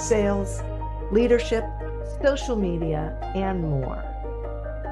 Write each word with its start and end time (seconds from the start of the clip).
sales, 0.00 0.62
leadership, 1.12 1.64
social 2.22 2.56
media, 2.56 3.18
and 3.34 3.60
more. 3.60 4.02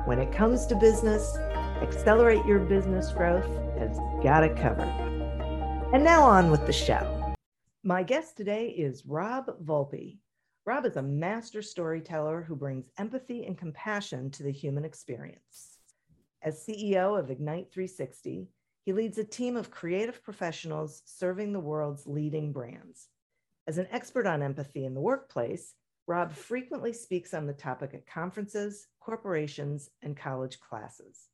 When 0.04 0.18
it 0.18 0.30
comes 0.30 0.66
to 0.66 0.76
business, 0.76 1.36
Accelerate 1.80 2.44
Your 2.44 2.58
Business 2.58 3.10
Growth 3.12 3.48
has 3.78 3.98
got 4.22 4.44
it 4.44 4.56
covered. 4.56 4.88
And 5.94 6.04
now 6.04 6.22
on 6.22 6.50
with 6.50 6.66
the 6.66 6.72
show. 6.72 7.34
My 7.82 8.02
guest 8.02 8.36
today 8.36 8.68
is 8.68 9.06
Rob 9.06 9.46
Volpe. 9.64 10.18
Rob 10.66 10.84
is 10.84 10.96
a 10.96 11.02
master 11.02 11.62
storyteller 11.62 12.42
who 12.42 12.54
brings 12.54 12.90
empathy 12.98 13.46
and 13.46 13.56
compassion 13.56 14.30
to 14.32 14.42
the 14.42 14.52
human 14.52 14.84
experience. 14.84 15.78
As 16.42 16.66
CEO 16.66 17.18
of 17.18 17.30
Ignite 17.30 17.72
360, 17.72 18.48
he 18.84 18.92
leads 18.92 19.16
a 19.16 19.24
team 19.24 19.56
of 19.56 19.70
creative 19.70 20.22
professionals 20.22 21.02
serving 21.06 21.52
the 21.52 21.60
world's 21.60 22.06
leading 22.06 22.52
brands. 22.52 23.08
As 23.68 23.76
an 23.76 23.86
expert 23.90 24.26
on 24.26 24.42
empathy 24.42 24.86
in 24.86 24.94
the 24.94 25.00
workplace, 25.02 25.74
Rob 26.06 26.32
frequently 26.32 26.90
speaks 26.94 27.34
on 27.34 27.46
the 27.46 27.52
topic 27.52 27.92
at 27.92 28.06
conferences, 28.06 28.86
corporations, 28.98 29.90
and 30.00 30.16
college 30.16 30.58
classes. 30.58 31.28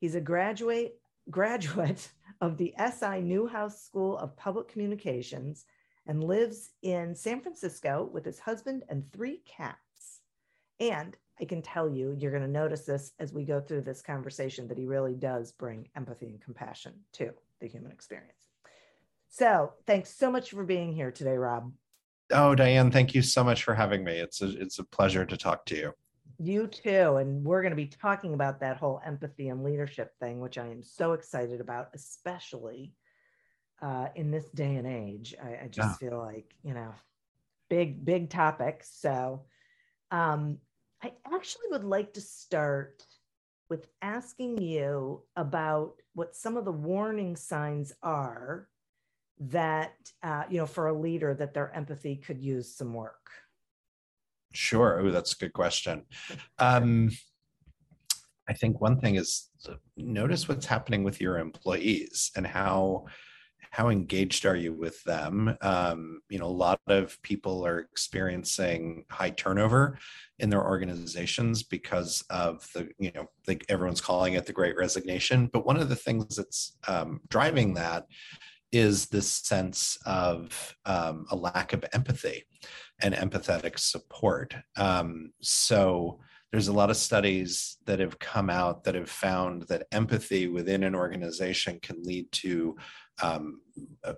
He's 0.00 0.14
a 0.14 0.20
graduate 0.20 0.98
graduate 1.30 2.10
of 2.40 2.56
the 2.56 2.72
SI 2.78 3.20
Newhouse 3.20 3.82
School 3.84 4.16
of 4.16 4.34
Public 4.34 4.68
Communications 4.68 5.66
and 6.06 6.24
lives 6.24 6.70
in 6.80 7.14
San 7.14 7.42
Francisco 7.42 8.08
with 8.14 8.24
his 8.24 8.38
husband 8.38 8.84
and 8.88 9.04
three 9.12 9.42
cats. 9.44 10.22
And 10.80 11.14
I 11.38 11.44
can 11.44 11.60
tell 11.60 11.86
you, 11.86 12.16
you're 12.18 12.30
going 12.30 12.42
to 12.44 12.48
notice 12.48 12.86
this 12.86 13.12
as 13.18 13.34
we 13.34 13.44
go 13.44 13.60
through 13.60 13.82
this 13.82 14.00
conversation 14.00 14.68
that 14.68 14.78
he 14.78 14.86
really 14.86 15.14
does 15.14 15.52
bring 15.52 15.90
empathy 15.94 16.30
and 16.30 16.40
compassion 16.40 16.94
to 17.12 17.34
the 17.60 17.68
human 17.68 17.92
experience. 17.92 18.47
So 19.28 19.72
thanks 19.86 20.14
so 20.14 20.30
much 20.30 20.50
for 20.50 20.64
being 20.64 20.92
here 20.92 21.10
today, 21.10 21.36
Rob. 21.36 21.72
Oh, 22.30 22.54
Diane, 22.54 22.90
thank 22.90 23.14
you 23.14 23.22
so 23.22 23.42
much 23.42 23.64
for 23.64 23.74
having 23.74 24.04
me. 24.04 24.12
It's 24.12 24.42
a, 24.42 24.50
it's 24.60 24.78
a 24.78 24.84
pleasure 24.84 25.24
to 25.24 25.36
talk 25.36 25.64
to 25.66 25.76
you. 25.76 25.92
You 26.38 26.66
too. 26.66 27.16
And 27.16 27.44
we're 27.44 27.62
going 27.62 27.72
to 27.72 27.76
be 27.76 27.86
talking 27.86 28.34
about 28.34 28.60
that 28.60 28.76
whole 28.76 29.00
empathy 29.04 29.48
and 29.48 29.64
leadership 29.64 30.12
thing, 30.20 30.40
which 30.40 30.58
I 30.58 30.66
am 30.66 30.82
so 30.82 31.12
excited 31.12 31.60
about, 31.60 31.88
especially 31.94 32.92
uh, 33.82 34.08
in 34.14 34.30
this 34.30 34.48
day 34.50 34.76
and 34.76 34.86
age. 34.86 35.34
I, 35.42 35.64
I 35.64 35.68
just 35.70 36.00
yeah. 36.00 36.10
feel 36.10 36.18
like, 36.18 36.54
you 36.62 36.74
know, 36.74 36.92
big, 37.68 38.04
big 38.04 38.30
topic. 38.30 38.84
So 38.84 39.44
um, 40.10 40.58
I 41.02 41.12
actually 41.32 41.66
would 41.70 41.84
like 41.84 42.14
to 42.14 42.20
start 42.20 43.04
with 43.68 43.86
asking 44.02 44.60
you 44.62 45.22
about 45.36 45.94
what 46.14 46.34
some 46.34 46.56
of 46.56 46.64
the 46.64 46.72
warning 46.72 47.36
signs 47.36 47.92
are 48.02 48.68
that 49.40 49.92
uh, 50.22 50.44
you 50.48 50.58
know 50.58 50.66
for 50.66 50.88
a 50.88 50.98
leader 50.98 51.34
that 51.34 51.54
their 51.54 51.74
empathy 51.74 52.16
could 52.16 52.40
use 52.40 52.74
some 52.74 52.92
work. 52.92 53.30
Sure. 54.52 55.00
Oh 55.00 55.10
that's 55.10 55.34
a 55.34 55.38
good 55.38 55.52
question. 55.52 56.04
Um, 56.58 57.10
i 58.48 58.54
think 58.54 58.80
one 58.80 58.98
thing 58.98 59.16
is 59.16 59.50
notice 59.98 60.48
what's 60.48 60.64
happening 60.64 61.04
with 61.04 61.20
your 61.20 61.38
employees 61.38 62.30
and 62.34 62.46
how 62.46 63.04
how 63.70 63.90
engaged 63.90 64.46
are 64.46 64.56
you 64.56 64.72
with 64.72 65.02
them? 65.04 65.56
Um, 65.60 66.22
you 66.28 66.38
know 66.38 66.46
a 66.46 66.60
lot 66.66 66.80
of 66.86 67.20
people 67.22 67.66
are 67.66 67.80
experiencing 67.80 69.04
high 69.10 69.30
turnover 69.30 69.98
in 70.38 70.50
their 70.50 70.64
organizations 70.64 71.62
because 71.62 72.24
of 72.30 72.66
the 72.74 72.88
you 72.98 73.12
know 73.14 73.28
like 73.46 73.64
everyone's 73.68 74.00
calling 74.00 74.34
it 74.34 74.46
the 74.46 74.52
great 74.52 74.76
resignation. 74.76 75.48
But 75.52 75.66
one 75.66 75.76
of 75.76 75.88
the 75.88 75.96
things 75.96 76.36
that's 76.36 76.76
um, 76.86 77.20
driving 77.28 77.74
that 77.74 78.06
is 78.72 79.06
this 79.06 79.32
sense 79.32 79.98
of 80.04 80.76
um, 80.84 81.26
a 81.30 81.36
lack 81.36 81.72
of 81.72 81.84
empathy 81.92 82.44
and 83.02 83.14
empathetic 83.14 83.78
support. 83.78 84.54
Um, 84.76 85.32
so 85.40 86.20
there's 86.50 86.68
a 86.68 86.72
lot 86.72 86.90
of 86.90 86.96
studies 86.96 87.76
that 87.84 88.00
have 88.00 88.18
come 88.18 88.50
out 88.50 88.84
that 88.84 88.94
have 88.94 89.10
found 89.10 89.62
that 89.62 89.86
empathy 89.92 90.48
within 90.48 90.82
an 90.82 90.94
organization 90.94 91.78
can 91.80 92.02
lead 92.02 92.30
to 92.32 92.76
um, 93.22 93.60
a, 94.04 94.14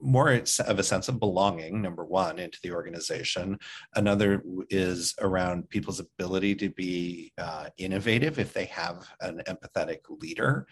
more 0.00 0.30
of 0.30 0.78
a 0.78 0.82
sense 0.82 1.08
of 1.08 1.18
belonging, 1.18 1.82
number 1.82 2.04
one, 2.04 2.38
into 2.38 2.58
the 2.62 2.70
organization. 2.70 3.58
Another 3.96 4.42
is 4.70 5.14
around 5.20 5.68
people's 5.70 6.00
ability 6.00 6.54
to 6.56 6.70
be 6.70 7.32
uh, 7.36 7.68
innovative 7.78 8.38
if 8.38 8.52
they 8.52 8.66
have 8.66 9.08
an 9.20 9.42
empathetic 9.48 9.98
leader. 10.08 10.66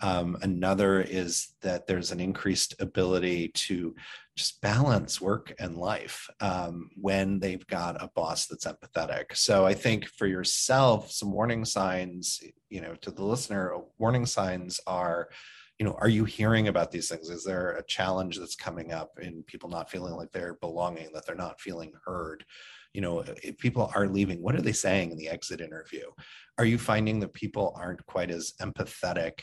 Um, 0.00 0.36
another 0.42 1.00
is 1.00 1.54
that 1.62 1.86
there's 1.86 2.12
an 2.12 2.20
increased 2.20 2.74
ability 2.80 3.48
to 3.48 3.94
just 4.36 4.60
balance 4.60 5.20
work 5.20 5.52
and 5.58 5.76
life 5.76 6.30
um, 6.40 6.90
when 6.94 7.40
they've 7.40 7.66
got 7.66 8.00
a 8.02 8.10
boss 8.14 8.46
that's 8.46 8.66
empathetic. 8.66 9.36
So 9.36 9.66
I 9.66 9.74
think 9.74 10.06
for 10.06 10.26
yourself, 10.26 11.10
some 11.10 11.32
warning 11.32 11.64
signs, 11.64 12.40
you 12.70 12.80
know, 12.80 12.94
to 13.02 13.10
the 13.10 13.24
listener, 13.24 13.74
warning 13.98 14.26
signs 14.26 14.80
are, 14.86 15.28
you 15.78 15.86
know, 15.86 15.96
are 16.00 16.08
you 16.08 16.24
hearing 16.24 16.68
about 16.68 16.92
these 16.92 17.08
things? 17.08 17.30
Is 17.30 17.44
there 17.44 17.72
a 17.72 17.84
challenge 17.84 18.38
that's 18.38 18.56
coming 18.56 18.92
up 18.92 19.18
in 19.20 19.42
people 19.44 19.68
not 19.68 19.90
feeling 19.90 20.14
like 20.14 20.30
they're 20.30 20.54
belonging, 20.54 21.08
that 21.14 21.26
they're 21.26 21.34
not 21.34 21.60
feeling 21.60 21.92
heard? 22.04 22.44
you 22.94 23.00
know 23.00 23.20
if 23.42 23.58
people 23.58 23.90
are 23.94 24.08
leaving 24.08 24.42
what 24.42 24.54
are 24.54 24.62
they 24.62 24.72
saying 24.72 25.10
in 25.10 25.16
the 25.16 25.28
exit 25.28 25.60
interview 25.60 26.06
are 26.58 26.64
you 26.64 26.78
finding 26.78 27.20
that 27.20 27.32
people 27.32 27.72
aren't 27.76 28.04
quite 28.06 28.30
as 28.30 28.54
empathetic 28.60 29.42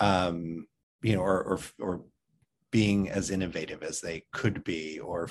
um, 0.00 0.66
you 1.02 1.14
know, 1.14 1.22
or, 1.22 1.42
or, 1.42 1.60
or 1.78 2.04
being 2.70 3.08
as 3.08 3.30
innovative 3.30 3.82
as 3.82 4.00
they 4.00 4.24
could 4.32 4.64
be, 4.64 4.98
or 4.98 5.28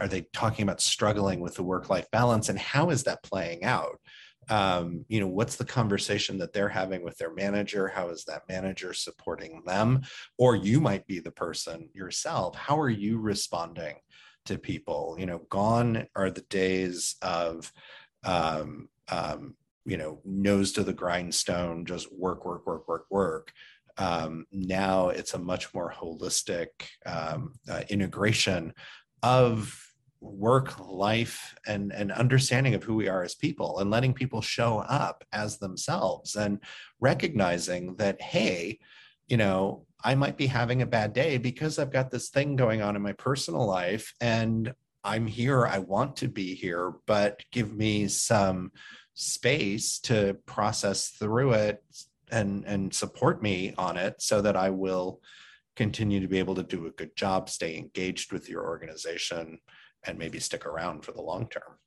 are 0.00 0.08
they 0.08 0.26
talking 0.32 0.62
about 0.62 0.80
struggling 0.80 1.40
with 1.40 1.54
the 1.54 1.62
work-life 1.62 2.06
balance, 2.10 2.48
and 2.48 2.58
how 2.58 2.90
is 2.90 3.04
that 3.04 3.22
playing 3.22 3.64
out? 3.64 3.98
Um, 4.50 5.04
you 5.08 5.20
know, 5.20 5.28
what's 5.28 5.56
the 5.56 5.64
conversation 5.64 6.36
that 6.38 6.52
they're 6.52 6.68
having 6.68 7.02
with 7.02 7.16
their 7.16 7.32
manager? 7.32 7.88
How 7.88 8.08
is 8.08 8.24
that 8.24 8.42
manager 8.48 8.92
supporting 8.92 9.62
them? 9.64 10.02
Or 10.36 10.56
you 10.56 10.80
might 10.80 11.06
be 11.06 11.20
the 11.20 11.30
person 11.30 11.88
yourself. 11.94 12.56
How 12.56 12.78
are 12.80 12.90
you 12.90 13.18
responding 13.18 13.96
to 14.46 14.58
people? 14.58 15.16
You 15.18 15.26
know, 15.26 15.46
gone 15.48 16.08
are 16.16 16.30
the 16.30 16.42
days 16.42 17.14
of 17.22 17.72
um, 18.24 18.88
um, 19.08 19.54
you 19.84 19.96
know 19.96 20.20
nose 20.24 20.72
to 20.72 20.84
the 20.84 20.92
grindstone 20.92 21.84
just 21.84 22.12
work 22.12 22.44
work 22.44 22.66
work 22.66 22.86
work 22.86 23.06
work 23.10 23.52
um, 24.02 24.46
now 24.50 25.10
it's 25.10 25.34
a 25.34 25.38
much 25.38 25.72
more 25.72 25.94
holistic 25.96 26.66
um, 27.06 27.54
uh, 27.70 27.82
integration 27.88 28.74
of 29.22 29.78
work 30.20 30.78
life 30.78 31.54
and 31.66 31.92
and 31.92 32.12
understanding 32.12 32.74
of 32.74 32.82
who 32.84 32.94
we 32.94 33.08
are 33.08 33.22
as 33.22 33.34
people 33.34 33.78
and 33.78 33.90
letting 33.90 34.14
people 34.14 34.40
show 34.40 34.78
up 34.78 35.24
as 35.32 35.58
themselves 35.58 36.36
and 36.36 36.60
recognizing 37.00 37.96
that 37.96 38.20
hey 38.22 38.78
you 39.26 39.36
know 39.36 39.84
i 40.04 40.14
might 40.14 40.36
be 40.36 40.46
having 40.46 40.80
a 40.80 40.86
bad 40.86 41.12
day 41.12 41.38
because 41.38 41.76
i've 41.76 41.90
got 41.90 42.10
this 42.10 42.28
thing 42.28 42.54
going 42.54 42.80
on 42.82 42.94
in 42.94 43.02
my 43.02 43.12
personal 43.14 43.66
life 43.66 44.14
and 44.20 44.72
i'm 45.02 45.26
here 45.26 45.66
i 45.66 45.78
want 45.78 46.14
to 46.14 46.28
be 46.28 46.54
here 46.54 46.92
but 47.06 47.42
give 47.50 47.74
me 47.74 48.06
some 48.06 48.70
space 49.14 49.98
to 49.98 50.36
process 50.46 51.08
through 51.08 51.52
it 51.52 51.82
and 52.32 52.64
and 52.66 52.92
support 52.92 53.42
me 53.42 53.74
on 53.78 53.96
it 53.96 54.20
so 54.20 54.40
that 54.40 54.56
I 54.56 54.70
will 54.70 55.20
continue 55.76 56.20
to 56.20 56.28
be 56.28 56.38
able 56.38 56.54
to 56.56 56.62
do 56.62 56.86
a 56.86 56.90
good 56.90 57.14
job, 57.14 57.48
stay 57.48 57.76
engaged 57.76 58.32
with 58.32 58.48
your 58.48 58.64
organization, 58.64 59.58
and 60.04 60.18
maybe 60.18 60.40
stick 60.40 60.66
around 60.66 61.04
for 61.04 61.12
the 61.12 61.22
long 61.22 61.48
term. 61.48 61.78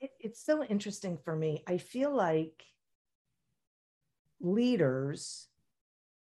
It, 0.00 0.10
it's 0.20 0.44
so 0.44 0.64
interesting 0.64 1.18
for 1.22 1.36
me. 1.36 1.62
I 1.66 1.78
feel 1.78 2.14
like 2.14 2.64
leaders 4.40 5.48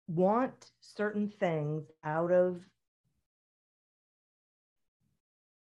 want 0.07 0.71
certain 0.81 1.29
things 1.29 1.85
out 2.03 2.31
of 2.31 2.61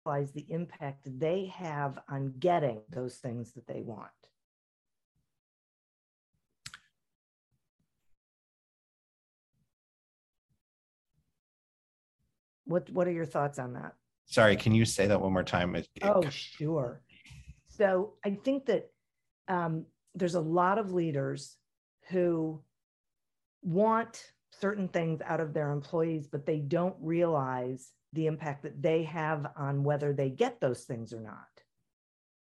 the 0.06 0.46
impact 0.50 1.08
they 1.18 1.46
have 1.46 1.98
on 2.08 2.32
getting 2.38 2.80
those 2.90 3.16
things 3.16 3.52
that 3.54 3.66
they 3.66 3.82
want. 3.82 4.10
What 12.66 12.90
what 12.90 13.06
are 13.08 13.12
your 13.12 13.26
thoughts 13.26 13.58
on 13.58 13.72
that? 13.74 13.94
Sorry, 14.26 14.56
can 14.56 14.74
you 14.74 14.84
say 14.84 15.06
that 15.06 15.20
one 15.20 15.32
more 15.32 15.44
time? 15.44 15.74
It, 15.76 15.88
it, 15.94 16.02
oh, 16.04 16.28
sure. 16.30 17.00
So 17.68 18.14
I 18.24 18.38
think 18.42 18.66
that 18.66 18.90
um, 19.48 19.86
there's 20.14 20.34
a 20.34 20.40
lot 20.40 20.78
of 20.78 20.92
leaders 20.92 21.56
who 22.08 22.60
want 23.62 24.32
certain 24.50 24.88
things 24.88 25.20
out 25.24 25.40
of 25.40 25.52
their 25.52 25.70
employees, 25.70 26.26
but 26.26 26.46
they 26.46 26.58
don't 26.58 26.96
realize 27.00 27.92
the 28.12 28.26
impact 28.26 28.62
that 28.62 28.82
they 28.82 29.04
have 29.04 29.46
on 29.56 29.84
whether 29.84 30.12
they 30.12 30.30
get 30.30 30.60
those 30.60 30.84
things 30.84 31.12
or 31.12 31.20
not. 31.20 31.46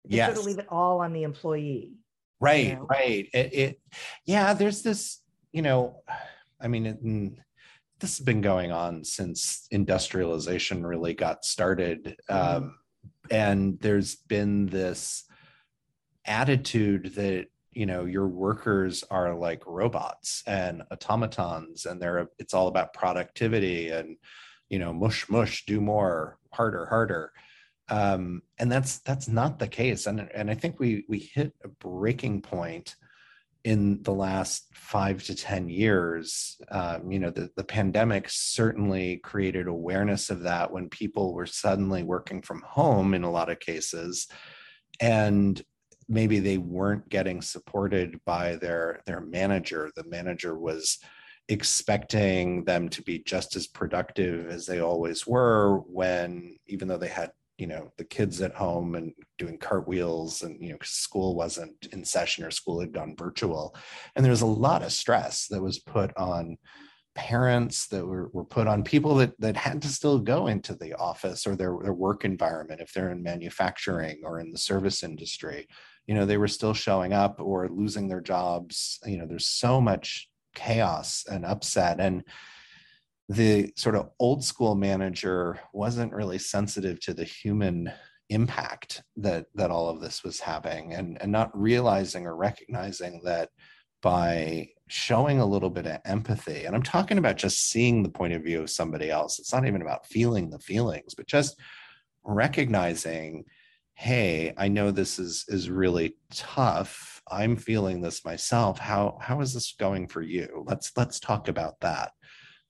They 0.06 0.18
yes. 0.18 0.28
sort 0.28 0.40
of 0.40 0.46
leave 0.46 0.60
it 0.60 0.68
all 0.70 1.02
on 1.02 1.14
the 1.14 1.24
employee. 1.24 1.94
Right, 2.40 2.68
you 2.68 2.76
know? 2.76 2.88
right. 2.90 3.28
It, 3.34 3.54
it, 3.54 3.82
yeah, 4.26 4.54
there's 4.54 4.82
this, 4.82 5.22
you 5.52 5.62
know, 5.62 6.02
I 6.62 6.68
mean, 6.68 6.86
it, 6.86 7.00
this 8.00 8.18
has 8.18 8.26
been 8.26 8.42
going 8.42 8.72
on 8.72 9.04
since 9.04 9.68
industrialization 9.72 10.86
really 10.86 11.14
got 11.14 11.46
started. 11.46 12.18
Mm-hmm. 12.30 12.58
Um, 12.58 12.76
and 13.32 13.80
there's 13.80 14.16
been 14.16 14.68
this 14.68 15.24
attitude 16.26 17.14
that 17.16 17.48
you 17.72 17.86
know 17.86 18.06
your 18.06 18.28
workers 18.28 19.04
are 19.12 19.36
like 19.36 19.62
robots 19.68 20.44
and 20.48 20.82
automatons 20.92 21.86
and 21.86 22.02
they're 22.02 22.28
it's 22.40 22.54
all 22.54 22.68
about 22.68 22.94
productivity 22.94 23.90
and 23.90 24.18
you 24.70 24.80
know 24.80 24.92
mush 24.92 25.30
mush 25.30 25.66
do 25.66 25.80
more 25.80 26.40
harder 26.52 26.86
harder 26.88 27.32
um, 27.90 28.42
and 28.58 28.72
that's 28.72 29.00
that's 29.00 29.28
not 29.28 29.60
the 29.60 29.68
case 29.68 30.08
and 30.08 30.28
and 30.34 30.50
i 30.50 30.56
think 30.56 30.80
we 30.80 31.06
we 31.08 31.20
hit 31.20 31.54
a 31.64 31.68
breaking 31.68 32.42
point 32.42 32.96
in 33.66 34.04
the 34.04 34.14
last 34.14 34.68
five 34.76 35.24
to 35.24 35.34
10 35.34 35.70
years, 35.70 36.62
um, 36.70 37.12
you 37.12 37.18
know, 37.18 37.32
the, 37.32 37.50
the 37.58 37.64
pandemic 37.64 38.30
certainly 38.30 39.18
created 39.18 39.68
awareness 39.68 40.30
of 40.30 40.44
that 40.44 40.72
when 40.72 40.88
people 40.88 41.34
were 41.34 41.48
suddenly 41.48 42.04
working 42.04 42.44
from 42.44 42.62
home 42.62 43.16
in 43.16 43.24
a 43.24 43.32
lot 43.32 43.50
of 43.50 43.60
cases. 43.60 44.28
And 45.02 45.60
maybe 46.08 46.40
they 46.40 46.60
weren't 46.60 47.10
getting 47.10 47.42
supported 47.42 48.20
by 48.24 48.56
their 48.58 49.02
their 49.08 49.20
manager. 49.20 49.92
The 49.96 50.08
manager 50.08 50.56
was 50.56 51.00
expecting 51.50 52.66
them 52.66 52.88
to 52.90 53.02
be 53.02 53.18
just 53.18 53.56
as 53.56 53.66
productive 53.66 54.48
as 54.48 54.68
they 54.68 54.80
always 54.80 55.26
were 55.26 55.80
when 55.88 56.56
even 56.68 56.88
though 56.88 56.98
they 57.00 57.08
had 57.08 57.32
you 57.58 57.68
know 57.68 57.92
the 57.98 58.04
kids 58.04 58.42
at 58.42 58.54
home 58.54 58.96
and 58.96 59.14
doing 59.38 59.58
cartwheels 59.58 60.42
and 60.42 60.62
you 60.62 60.72
know 60.72 60.78
school 60.84 61.36
wasn't 61.36 61.88
in 61.92 62.04
session 62.04 62.44
or 62.44 62.52
school 62.52 62.80
had 62.80 62.94
gone 62.94 63.16
virtual. 63.18 63.76
And 64.16 64.24
there 64.24 64.32
was 64.32 64.42
a 64.42 64.46
lot 64.46 64.84
of 64.84 64.92
stress 64.92 65.48
that 65.48 65.62
was 65.62 65.80
put 65.80 66.16
on 66.18 66.58
parents 67.16 67.88
that 67.88 68.06
were, 68.06 68.30
were 68.34 68.44
put 68.44 68.68
on 68.68 68.84
people 68.84 69.16
that, 69.16 69.40
that 69.40 69.56
had 69.56 69.82
to 69.82 69.88
still 69.88 70.20
go 70.20 70.48
into 70.48 70.76
the 70.76 70.94
office 70.96 71.48
or 71.48 71.56
their, 71.56 71.78
their 71.82 71.94
work 71.94 72.26
environment 72.26 72.82
if 72.82 72.92
they're 72.92 73.12
in 73.12 73.24
manufacturing 73.24 74.20
or 74.26 74.42
in 74.42 74.52
the 74.52 74.58
service 74.58 75.02
industry. 75.02 75.66
You 76.08 76.14
know 76.14 76.26
they 76.26 76.38
were 76.38 76.50
still 76.50 76.74
showing 76.74 77.14
up 77.14 77.40
or 77.40 77.70
losing 77.70 78.08
their 78.08 78.22
jobs. 78.22 79.00
You 79.06 79.18
know 79.18 79.26
there's 79.26 79.48
so 79.48 79.80
much 79.80 80.30
chaos 80.56 81.26
and 81.30 81.46
upset. 81.46 82.00
And 82.00 82.24
the 83.30 83.72
sort 83.76 83.96
of 83.96 84.10
old 84.20 84.44
school 84.44 84.76
manager 84.76 85.60
wasn't 85.74 86.14
really 86.14 86.38
sensitive 86.38 87.00
to 87.02 87.14
the 87.14 87.24
human 87.24 87.92
impact 88.30 89.04
that 89.16 89.46
that 89.54 89.70
all 89.70 89.88
of 89.88 90.02
this 90.02 90.24
was 90.24 90.40
having 90.40 90.94
and 90.94 91.22
and 91.22 91.32
not 91.32 91.56
realizing 91.58 92.26
or 92.26 92.36
recognizing 92.36 93.22
that 93.24 93.50
by 94.02 94.68
showing 94.88 95.40
a 95.40 95.46
little 95.46 95.70
bit 95.70 95.86
of 95.86 96.00
empathy 96.06 96.66
and 96.66 96.76
i'm 96.76 96.82
talking 96.82 97.20
about 97.20 97.38
just 97.38 97.70
seeing 97.70 98.02
the 98.02 98.10
point 98.10 98.34
of 98.34 98.44
view 98.44 98.62
of 98.62 98.70
somebody 98.70 99.10
else. 99.12 99.40
It's 99.40 99.54
not 99.54 99.68
even 99.68 99.82
about 99.82 100.08
feeling 100.08 100.50
the 100.50 100.60
feelings 100.60 101.14
but 101.14 101.28
just 101.28 101.60
recognizing 102.24 103.46
hey 103.94 104.54
i 104.58 104.68
know 104.68 104.92
this 104.92 105.20
is 105.20 105.46
is 105.48 105.70
really 105.70 106.16
tough. 106.32 107.22
I'm 107.32 107.56
feeling 107.56 108.02
this 108.02 108.24
myself. 108.26 108.78
How 108.78 109.18
how 109.20 109.42
is 109.42 109.54
this 109.54 109.74
going 109.80 110.08
for 110.08 110.22
you? 110.22 110.64
Let's 110.68 110.92
let's 110.96 111.20
talk 111.20 111.48
about 111.48 111.80
that 111.82 112.12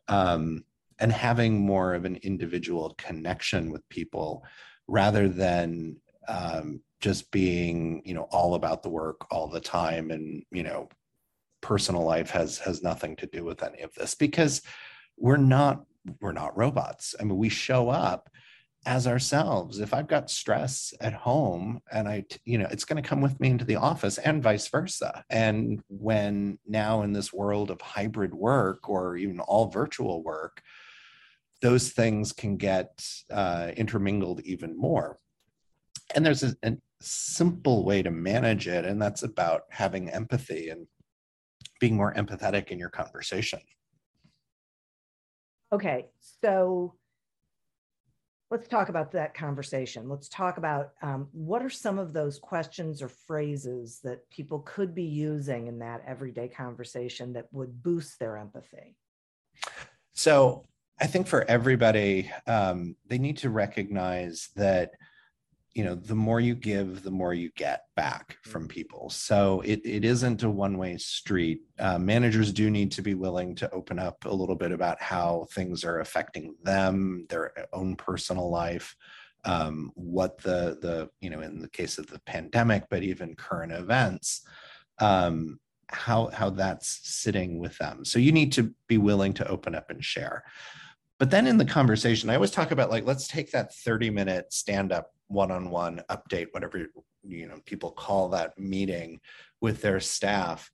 um, 0.07 0.63
and 0.99 1.11
having 1.11 1.65
more 1.65 1.93
of 1.93 2.05
an 2.05 2.17
individual 2.17 2.93
connection 2.97 3.71
with 3.71 3.87
people 3.89 4.43
rather 4.87 5.27
than 5.27 5.97
um, 6.27 6.81
just 7.01 7.29
being 7.31 8.01
you 8.05 8.13
know 8.13 8.27
all 8.31 8.55
about 8.55 8.81
the 8.81 8.89
work 8.89 9.31
all 9.31 9.47
the 9.47 9.59
time 9.59 10.11
and 10.11 10.43
you 10.51 10.63
know 10.63 10.89
personal 11.61 12.03
life 12.03 12.29
has 12.29 12.57
has 12.59 12.83
nothing 12.83 13.15
to 13.15 13.27
do 13.27 13.43
with 13.43 13.63
any 13.63 13.81
of 13.81 13.93
this 13.95 14.15
because 14.15 14.61
we're 15.17 15.37
not 15.37 15.83
we're 16.21 16.31
not 16.31 16.57
robots. 16.57 17.15
I 17.19 17.23
mean 17.23 17.37
we 17.37 17.49
show 17.49 17.89
up 17.89 18.29
as 18.85 19.07
ourselves. 19.07 19.79
If 19.79 19.93
i've 19.93 20.07
got 20.07 20.29
stress 20.29 20.93
at 21.01 21.13
home 21.13 21.81
and 21.91 22.07
i 22.07 22.25
you 22.45 22.57
know 22.57 22.67
it's 22.69 22.85
going 22.85 23.01
to 23.01 23.07
come 23.07 23.21
with 23.21 23.39
me 23.39 23.49
into 23.49 23.65
the 23.65 23.77
office 23.77 24.17
and 24.17 24.43
vice 24.43 24.67
versa. 24.67 25.23
And 25.29 25.81
when 25.87 26.59
now 26.67 27.01
in 27.01 27.13
this 27.13 27.33
world 27.33 27.71
of 27.71 27.81
hybrid 27.81 28.33
work 28.33 28.89
or 28.89 29.17
even 29.17 29.39
all 29.39 29.67
virtual 29.67 30.23
work 30.23 30.61
those 31.61 31.89
things 31.89 32.31
can 32.31 32.57
get 32.57 33.03
uh, 33.31 33.71
intermingled 33.75 34.41
even 34.41 34.77
more. 34.77 35.17
And 36.13 36.23
there's 36.23 36.43
a, 36.43 36.55
a 36.63 36.77
simple 37.01 37.85
way 37.85 38.03
to 38.03 38.11
manage 38.11 38.67
it 38.67 38.85
and 38.85 39.01
that's 39.01 39.23
about 39.23 39.63
having 39.69 40.09
empathy 40.09 40.69
and 40.69 40.85
being 41.79 41.95
more 41.95 42.13
empathetic 42.13 42.67
in 42.67 42.77
your 42.79 42.89
conversation. 42.89 43.59
Okay 45.71 46.05
so 46.41 46.95
let's 48.51 48.67
talk 48.67 48.89
about 48.89 49.11
that 49.11 49.33
conversation. 49.33 50.07
Let's 50.07 50.29
talk 50.29 50.57
about 50.57 50.91
um, 51.01 51.27
what 51.31 51.63
are 51.63 51.69
some 51.69 51.97
of 51.97 52.13
those 52.13 52.37
questions 52.37 53.01
or 53.01 53.09
phrases 53.09 53.99
that 54.03 54.29
people 54.29 54.59
could 54.59 54.93
be 54.93 55.03
using 55.03 55.67
in 55.67 55.79
that 55.79 56.03
everyday 56.05 56.47
conversation 56.47 57.33
that 57.33 57.47
would 57.51 57.81
boost 57.81 58.19
their 58.19 58.37
empathy? 58.37 58.95
So, 60.13 60.65
I 60.99 61.07
think 61.07 61.27
for 61.27 61.43
everybody, 61.49 62.31
um, 62.47 62.95
they 63.05 63.17
need 63.17 63.35
to 63.37 63.49
recognize 63.49 64.49
that 64.55 64.91
you 65.75 65.83
know 65.83 65.93
the 65.93 66.15
more 66.15 66.39
you 66.39 66.55
give 66.55 67.03
the 67.03 67.11
more 67.11 67.33
you 67.33 67.51
get 67.55 67.83
back 67.95 68.37
from 68.43 68.63
mm-hmm. 68.63 68.69
people. 68.69 69.09
So 69.09 69.61
it, 69.61 69.81
it 69.83 70.03
isn't 70.03 70.41
a 70.43 70.49
one-way 70.49 70.97
street. 70.97 71.61
Uh, 71.77 71.99
managers 71.99 72.51
do 72.51 72.71
need 72.71 72.91
to 72.93 73.01
be 73.01 73.13
willing 73.13 73.55
to 73.55 73.69
open 73.71 73.99
up 73.99 74.25
a 74.25 74.33
little 74.33 74.55
bit 74.55 74.71
about 74.71 75.01
how 75.01 75.47
things 75.51 75.83
are 75.83 75.99
affecting 75.99 76.55
them 76.63 77.27
their 77.29 77.51
own 77.73 77.95
personal 77.95 78.49
life 78.49 78.95
um, 79.43 79.91
what 79.95 80.37
the 80.39 80.77
the 80.81 81.09
you 81.21 81.29
know 81.29 81.41
in 81.41 81.59
the 81.59 81.69
case 81.69 81.97
of 81.97 82.07
the 82.07 82.19
pandemic 82.25 82.85
but 82.89 83.03
even 83.03 83.35
current 83.35 83.71
events 83.71 84.41
um, 84.99 85.59
how 85.89 86.29
how 86.33 86.49
that's 86.49 86.99
sitting 87.03 87.59
with 87.59 87.77
them. 87.77 88.05
So 88.05 88.19
you 88.19 88.31
need 88.31 88.51
to 88.53 88.73
be 88.87 88.97
willing 88.97 89.33
to 89.33 89.47
open 89.47 89.75
up 89.75 89.89
and 89.89 90.03
share 90.03 90.43
but 91.19 91.31
then 91.31 91.47
in 91.47 91.57
the 91.57 91.65
conversation 91.65 92.29
i 92.29 92.35
always 92.35 92.51
talk 92.51 92.71
about 92.71 92.89
like 92.89 93.05
let's 93.05 93.27
take 93.27 93.51
that 93.51 93.73
30 93.73 94.09
minute 94.09 94.51
stand 94.51 94.91
up 94.91 95.11
one-on-one 95.27 96.01
update 96.09 96.47
whatever 96.51 96.87
you 97.27 97.47
know 97.47 97.59
people 97.65 97.91
call 97.91 98.29
that 98.29 98.57
meeting 98.57 99.19
with 99.61 99.81
their 99.81 99.99
staff. 99.99 100.71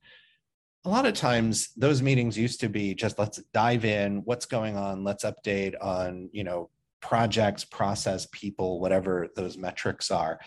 A 0.84 0.88
lot 0.88 1.06
of 1.06 1.14
times 1.14 1.72
those 1.76 2.02
meetings 2.02 2.36
used 2.36 2.60
to 2.60 2.68
be 2.68 2.94
just 2.94 3.18
let's 3.18 3.40
dive 3.54 3.84
in. 3.84 4.22
What's 4.24 4.46
going 4.46 4.76
on? 4.76 5.04
Let's 5.04 5.24
update 5.24 5.74
on 5.80 6.28
you 6.32 6.44
know 6.44 6.70
projects 7.00 7.64
process 7.64 8.26
people 8.32 8.80
whatever 8.80 9.28
those 9.34 9.56
metrics 9.56 10.10
are. 10.10 10.40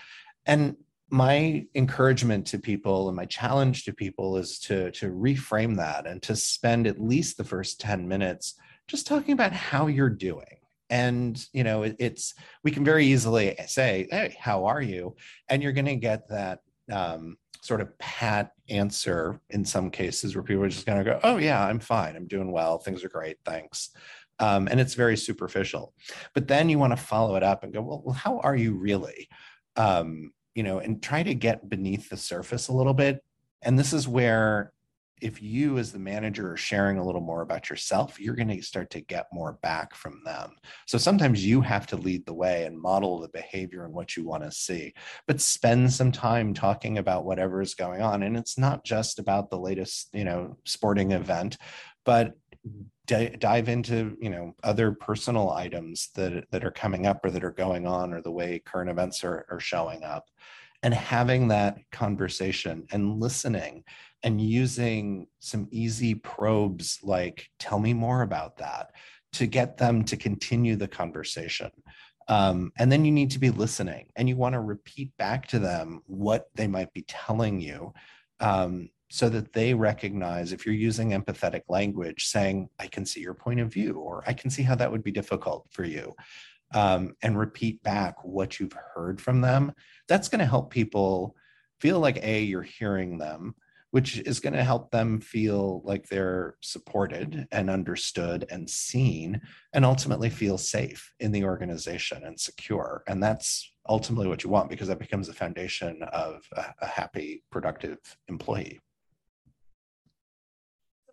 And 0.46 0.75
my 1.10 1.66
encouragement 1.75 2.48
to 2.48 2.60
people 2.60 3.08
and 3.08 3.16
my 3.16 3.25
challenge 3.25 3.86
to 3.86 3.94
people 3.94 4.38
is 4.38 4.60
to 4.60 4.92
to 4.92 5.12
reframe 5.12 5.78
that 5.78 6.06
and 6.08 6.22
to 6.24 6.36
spend 6.36 6.88
at 6.88 7.02
least 7.02 7.38
the 7.38 7.44
first 7.44 7.80
10 7.80 8.08
minutes 8.08 8.56
just 8.88 9.08
talking 9.08 9.34
about 9.34 9.54
how 9.54 9.88
you're 9.88 10.10
doing 10.10 10.46
and 10.89 11.48
you 11.51 11.63
know 11.63 11.84
it, 11.84 11.96
it's 12.00 12.36
we 12.63 12.70
can 12.70 12.84
very 12.84 13.06
easily 13.06 13.56
say 13.65 14.08
hey 14.12 14.36
how 14.39 14.65
are 14.65 14.82
you 14.82 15.15
and 15.50 15.63
you're 15.63 15.72
going 15.72 15.86
to 15.86 15.96
get 15.96 16.27
that 16.30 16.60
um, 16.92 17.38
sort 17.65 17.82
of 17.82 17.98
pat 17.98 18.51
answer 18.70 19.39
in 19.50 19.65
some 19.65 19.89
cases 19.89 20.36
where 20.36 20.44
people 20.44 20.63
are 20.63 20.70
just 20.70 20.86
going 20.86 21.04
to 21.04 21.04
go, 21.04 21.20
"Oh 21.24 21.38
yeah, 21.38 21.65
I'm 21.65 21.80
fine. 21.80 22.15
I'm 22.15 22.27
doing 22.27 22.51
well. 22.51 22.77
Things 22.77 23.04
are 23.04 23.10
great. 23.10 23.38
Thanks." 23.44 23.89
Um, 24.39 24.68
and 24.68 24.80
it's 24.80 24.94
very 24.94 25.18
superficial. 25.18 25.94
But 26.34 26.48
then 26.48 26.70
you 26.70 26.77
want 26.77 26.92
to 26.92 26.98
follow 26.98 27.36
it 27.36 27.44
up 27.44 27.63
and 27.63 27.74
go, 27.74 27.82
"Well, 27.82 28.13
how 28.13 28.39
are 28.39 28.56
you 28.56 28.75
really?" 28.75 29.27
Um, 29.75 30.32
you 30.54 30.63
know, 30.63 30.80
and 30.80 31.01
try 31.01 31.24
to 31.24 31.34
get 31.34 31.68
beneath 31.68 32.10
the 32.10 32.18
surface 32.18 32.68
a 32.68 32.74
little 32.74 32.94
bit. 32.94 33.24
And 33.62 33.80
this 33.80 33.94
is 33.94 34.08
where 34.08 34.72
if 35.25 35.41
you 35.41 35.77
as 35.77 35.91
the 35.91 36.00
manager 36.00 36.51
are 36.51 36.58
sharing 36.58 36.98
a 36.98 37.05
little 37.05 37.22
more 37.22 37.41
about 37.41 37.70
yourself 37.70 38.20
you're 38.20 38.36
going 38.36 38.48
to 38.48 38.62
start 38.62 38.89
to 38.91 39.01
get 39.01 39.25
more 39.34 39.53
back 39.62 39.96
from 39.96 40.22
them. 40.24 40.51
So 40.86 40.98
sometimes 40.98 41.46
you 41.46 41.62
have 41.62 41.88
to 41.88 41.98
lead 41.98 42.25
the 42.25 42.34
way 42.34 42.65
and 42.65 42.79
model 42.79 43.20
the 43.20 43.29
behavior 43.29 43.86
and 43.86 43.94
what 43.94 44.15
you 44.15 44.24
want 44.25 44.44
to 44.44 44.51
see 44.51 44.94
but 45.27 45.41
spend 45.41 45.91
some 45.91 46.12
time 46.12 46.53
talking 46.53 46.98
about 46.98 47.25
whatever 47.25 47.62
is 47.62 47.74
going 47.75 48.01
on 48.01 48.24
and 48.24 48.38
it's 48.38 48.58
not 48.58 48.86
just 48.86 49.20
about 49.20 49.50
the 49.50 49.60
latest 49.60 50.10
you 50.13 50.24
know 50.24 50.58
sporting 50.63 51.12
event 51.12 51.58
but 52.05 52.36
dive 53.05 53.70
into 53.70 54.17
you 54.20 54.29
know 54.29 54.55
other 54.63 54.91
personal 54.91 55.51
items 55.51 56.10
that 56.15 56.46
that 56.51 56.63
are 56.63 56.72
coming 56.72 57.05
up 57.05 57.24
or 57.24 57.29
that 57.29 57.44
are 57.44 57.51
going 57.51 57.86
on 57.86 58.13
or 58.13 58.22
the 58.22 58.32
way 58.32 58.62
current 58.65 58.89
events 58.89 59.24
are, 59.24 59.46
are 59.50 59.60
showing 59.60 60.03
up. 60.03 60.25
And 60.84 60.94
having 60.94 61.48
that 61.48 61.79
conversation 61.91 62.86
and 62.91 63.20
listening 63.20 63.84
and 64.24 64.41
using 64.41 65.27
some 65.39 65.67
easy 65.72 66.15
probes 66.15 67.00
like 67.03 67.50
tell 67.60 67.79
me 67.79 67.93
more 67.93 68.22
about 68.22 68.57
that 68.57 68.91
to 69.34 69.45
get 69.45 69.77
them 69.77 70.03
to 70.05 70.17
continue 70.17 70.75
the 70.75 70.88
conversation. 70.88 71.72
Um, 72.27 72.72
and 72.79 72.91
then 72.91 73.05
you 73.05 73.12
need 73.12 73.31
to 73.31 73.39
be 73.39 73.51
listening 73.51 74.07
and 74.15 74.27
you 74.27 74.36
want 74.36 74.53
to 74.53 74.60
repeat 74.60 75.15
back 75.17 75.48
to 75.50 75.60
them 75.60 76.01
what 76.07 76.48
they 76.55 76.65
might 76.65 76.91
be 76.93 77.03
telling 77.07 77.62
you 77.62 77.93
um, 78.39 78.89
so 79.12 79.29
that 79.29 79.53
they 79.53 79.75
recognize 79.75 80.51
if 80.51 80.65
you're 80.65 80.74
using 80.74 81.12
empathetic 81.12 81.62
language 81.69 82.25
saying 82.25 82.67
i 82.79 82.88
can 82.88 83.05
see 83.05 83.22
your 83.22 83.36
point 83.36 83.60
of 83.60 83.72
view 83.72 83.93
or 84.00 84.24
i 84.25 84.34
can 84.34 84.50
see 84.50 84.63
how 84.63 84.74
that 84.74 84.91
would 84.91 85.03
be 85.03 85.12
difficult 85.12 85.67
for 85.69 85.84
you 85.84 86.12
um, 86.74 87.15
and 87.22 87.38
repeat 87.38 87.81
back 87.84 88.24
what 88.24 88.60
you've 88.60 88.75
heard 88.93 89.22
from 89.22 89.41
them. 89.41 89.74
That's 90.07 90.27
going 90.27 90.39
to 90.39 90.45
help 90.45 90.72
people 90.72 91.36
feel 91.79 92.00
like 92.00 92.24
a 92.24 92.41
you're 92.41 92.62
hearing 92.62 93.17
them 93.17 93.55
which 93.96 94.18
is 94.18 94.42
going 94.42 94.52
to 94.52 94.62
help 94.62 94.92
them 94.92 95.22
feel 95.22 95.82
like 95.86 96.06
they're 96.10 96.58
supported 96.60 97.48
and 97.54 97.70
understood 97.70 98.46
and 98.50 98.70
seen 98.70 99.40
and 99.72 99.86
ultimately 99.86 100.30
feel 100.30 100.58
safe 100.58 101.14
in 101.22 101.32
the 101.32 101.46
organization 101.46 102.25
and 102.25 102.38
secure. 102.38 103.04
And 103.08 103.24
that's 103.24 103.72
ultimately 103.88 104.28
what 104.28 104.44
you 104.44 104.50
want 104.50 104.70
because 104.70 104.90
that 104.90 105.00
becomes 105.00 105.28
the 105.28 105.34
foundation 105.34 106.04
of 106.12 106.46
a, 106.58 106.66
a 106.82 106.86
happy 106.86 107.46
productive 107.50 108.00
employee. 108.28 108.82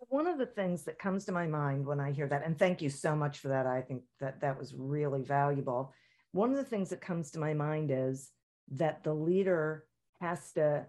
One 0.09 0.27
of 0.27 0.37
the 0.37 0.45
things 0.45 0.83
that 0.83 0.99
comes 0.99 1.23
to 1.23 1.31
my 1.31 1.47
mind 1.47 1.85
when 1.85 2.01
i 2.01 2.11
hear 2.11 2.27
that 2.27 2.45
and 2.45 2.59
thank 2.59 2.81
you 2.81 2.89
so 2.89 3.15
much 3.15 3.39
for 3.39 3.47
that 3.47 3.65
i 3.65 3.79
think 3.81 4.03
that 4.19 4.41
that 4.41 4.59
was 4.59 4.75
really 4.75 5.21
valuable. 5.21 5.93
One 6.33 6.51
of 6.51 6.57
the 6.57 6.65
things 6.65 6.89
that 6.89 6.99
comes 6.99 7.31
to 7.31 7.39
my 7.39 7.53
mind 7.53 7.91
is 7.91 8.29
that 8.73 9.05
the 9.05 9.13
leader 9.13 9.85
has 10.19 10.51
to 10.55 10.85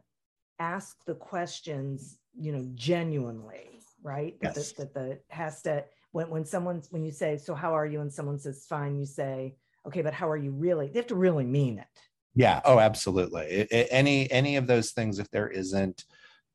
ask 0.59 1.05
the 1.05 1.15
questions, 1.15 2.19
you 2.39 2.53
know, 2.53 2.67
genuinely, 2.75 3.81
right? 4.03 4.37
Yes. 4.43 4.73
That, 4.73 4.77
the, 4.77 4.85
that 4.85 4.95
the 5.29 5.35
has 5.35 5.63
to 5.63 5.85
when 6.13 6.31
when 6.31 6.45
someone 6.45 6.83
when 6.91 7.05
you 7.05 7.13
say, 7.13 7.37
"So 7.37 7.55
how 7.55 7.75
are 7.75 7.87
you?" 7.87 8.01
and 8.01 8.13
someone 8.13 8.39
says, 8.39 8.67
"Fine," 8.69 8.99
you 8.99 9.07
say, 9.07 9.57
"Okay, 9.87 10.03
but 10.03 10.15
how 10.15 10.29
are 10.29 10.37
you 10.37 10.53
really?" 10.53 10.89
They 10.89 10.99
have 11.01 11.09
to 11.09 11.17
really 11.17 11.45
mean 11.45 11.79
it. 11.79 11.87
Yeah. 12.35 12.61
Oh, 12.65 12.79
absolutely. 12.79 13.47
It, 13.47 13.69
it, 13.71 13.89
any 13.91 14.31
any 14.31 14.57
of 14.57 14.67
those 14.67 14.93
things, 14.93 15.19
if 15.19 15.31
there 15.31 15.49
isn't 15.49 16.05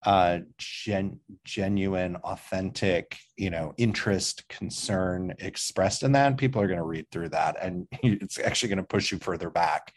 uh 0.06 0.40
gen, 0.58 1.20
genuine 1.44 2.16
authentic 2.18 3.18
you 3.36 3.50
know 3.50 3.74
interest 3.78 4.48
concern 4.48 5.34
expressed 5.40 6.04
in 6.04 6.14
that 6.14 6.38
people 6.38 6.62
are 6.62 6.68
going 6.68 6.80
to 6.80 6.86
read 6.86 7.06
through 7.12 7.28
that 7.28 7.58
and 7.62 7.86
it's 8.04 8.40
actually 8.40 8.70
going 8.70 8.78
to 8.78 8.84
push 8.84 9.12
you 9.12 9.18
further 9.18 9.50
back 9.50 9.94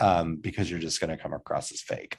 um 0.00 0.36
because 0.36 0.68
you're 0.68 0.80
just 0.80 1.00
going 1.00 1.10
to 1.10 1.22
come 1.22 1.32
across 1.32 1.70
as 1.70 1.80
fake 1.80 2.18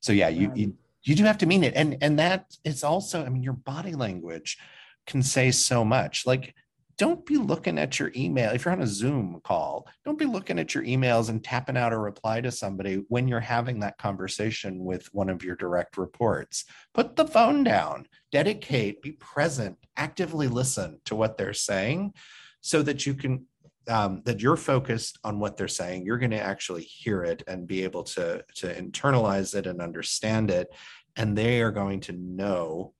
so 0.00 0.12
yeah, 0.12 0.28
you, 0.28 0.52
you 0.54 0.66
um, 0.66 0.74
you 1.02 1.14
do 1.14 1.24
have 1.24 1.38
to 1.38 1.46
mean 1.46 1.64
it, 1.64 1.74
and 1.76 1.96
and 2.00 2.18
that 2.18 2.56
is 2.64 2.84
also, 2.84 3.24
I 3.24 3.28
mean, 3.28 3.42
your 3.42 3.54
body 3.54 3.92
language 3.92 4.58
can 5.06 5.22
say 5.22 5.50
so 5.50 5.84
much. 5.84 6.26
Like, 6.26 6.54
don't 6.98 7.24
be 7.24 7.38
looking 7.38 7.78
at 7.78 7.98
your 7.98 8.12
email 8.14 8.50
if 8.50 8.64
you're 8.64 8.72
on 8.72 8.82
a 8.82 8.86
Zoom 8.86 9.40
call. 9.42 9.88
Don't 10.04 10.18
be 10.18 10.26
looking 10.26 10.58
at 10.58 10.74
your 10.74 10.84
emails 10.84 11.30
and 11.30 11.42
tapping 11.42 11.76
out 11.78 11.94
a 11.94 11.98
reply 11.98 12.42
to 12.42 12.52
somebody 12.52 13.02
when 13.08 13.26
you're 13.26 13.40
having 13.40 13.80
that 13.80 13.96
conversation 13.96 14.84
with 14.84 15.06
one 15.14 15.30
of 15.30 15.42
your 15.42 15.56
direct 15.56 15.96
reports. 15.96 16.66
Put 16.92 17.16
the 17.16 17.26
phone 17.26 17.64
down, 17.64 18.06
dedicate, 18.30 19.00
be 19.00 19.12
present, 19.12 19.78
actively 19.96 20.48
listen 20.48 21.00
to 21.06 21.14
what 21.14 21.38
they're 21.38 21.54
saying 21.54 22.12
so 22.60 22.82
that 22.82 23.06
you 23.06 23.14
can 23.14 23.46
um, 23.88 24.22
that 24.24 24.40
you're 24.40 24.56
focused 24.56 25.18
on 25.24 25.38
what 25.38 25.56
they're 25.56 25.68
saying. 25.68 26.04
You're 26.04 26.18
going 26.18 26.30
to 26.30 26.40
actually 26.40 26.82
hear 26.82 27.24
it 27.24 27.42
and 27.46 27.66
be 27.66 27.84
able 27.84 28.04
to 28.04 28.44
to 28.56 28.74
internalize 28.74 29.54
it 29.54 29.66
and 29.66 29.80
understand 29.80 30.50
it. 30.50 30.68
And 31.16 31.36
they 31.36 31.60
are 31.60 31.72
going 31.72 32.00
to 32.00 32.12
know 32.12 32.94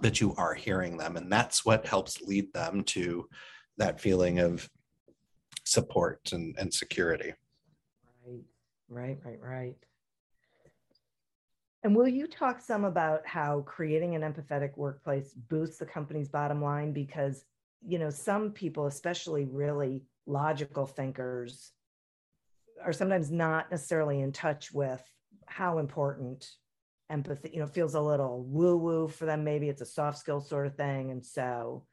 that 0.00 0.20
you 0.20 0.34
are 0.36 0.54
hearing 0.54 0.96
them. 0.96 1.16
And 1.16 1.30
that's 1.30 1.64
what 1.64 1.86
helps 1.86 2.22
lead 2.22 2.52
them 2.52 2.82
to 2.84 3.28
that 3.76 4.00
feeling 4.00 4.38
of 4.38 4.68
support 5.64 6.32
and, 6.32 6.56
and 6.58 6.72
security. 6.72 7.34
Right 8.24 8.44
right 8.88 9.18
right 9.24 9.40
right. 9.40 9.76
And 11.82 11.96
will 11.96 12.08
you 12.08 12.26
talk 12.26 12.60
some 12.60 12.84
about 12.84 13.26
how 13.26 13.62
creating 13.62 14.14
an 14.14 14.20
empathetic 14.20 14.76
workplace 14.76 15.32
boosts 15.32 15.78
the 15.78 15.86
company's 15.86 16.28
bottom 16.28 16.62
line? 16.62 16.92
Because 16.92 17.44
you 17.86 17.98
know, 17.98 18.10
some 18.10 18.52
people, 18.52 18.86
especially 18.86 19.44
really 19.44 20.04
logical 20.26 20.86
thinkers, 20.86 21.72
are 22.84 22.92
sometimes 22.92 23.30
not 23.30 23.70
necessarily 23.70 24.20
in 24.20 24.32
touch 24.32 24.72
with 24.72 25.02
how 25.46 25.78
important 25.78 26.48
empathy, 27.10 27.50
you 27.52 27.60
know, 27.60 27.66
feels 27.66 27.94
a 27.94 28.00
little 28.00 28.44
woo 28.44 28.76
woo 28.76 29.08
for 29.08 29.26
them. 29.26 29.44
Maybe 29.44 29.68
it's 29.68 29.82
a 29.82 29.86
soft 29.86 30.18
skill 30.18 30.40
sort 30.40 30.66
of 30.66 30.76
thing. 30.76 31.10
And 31.10 31.24
so 31.24 31.84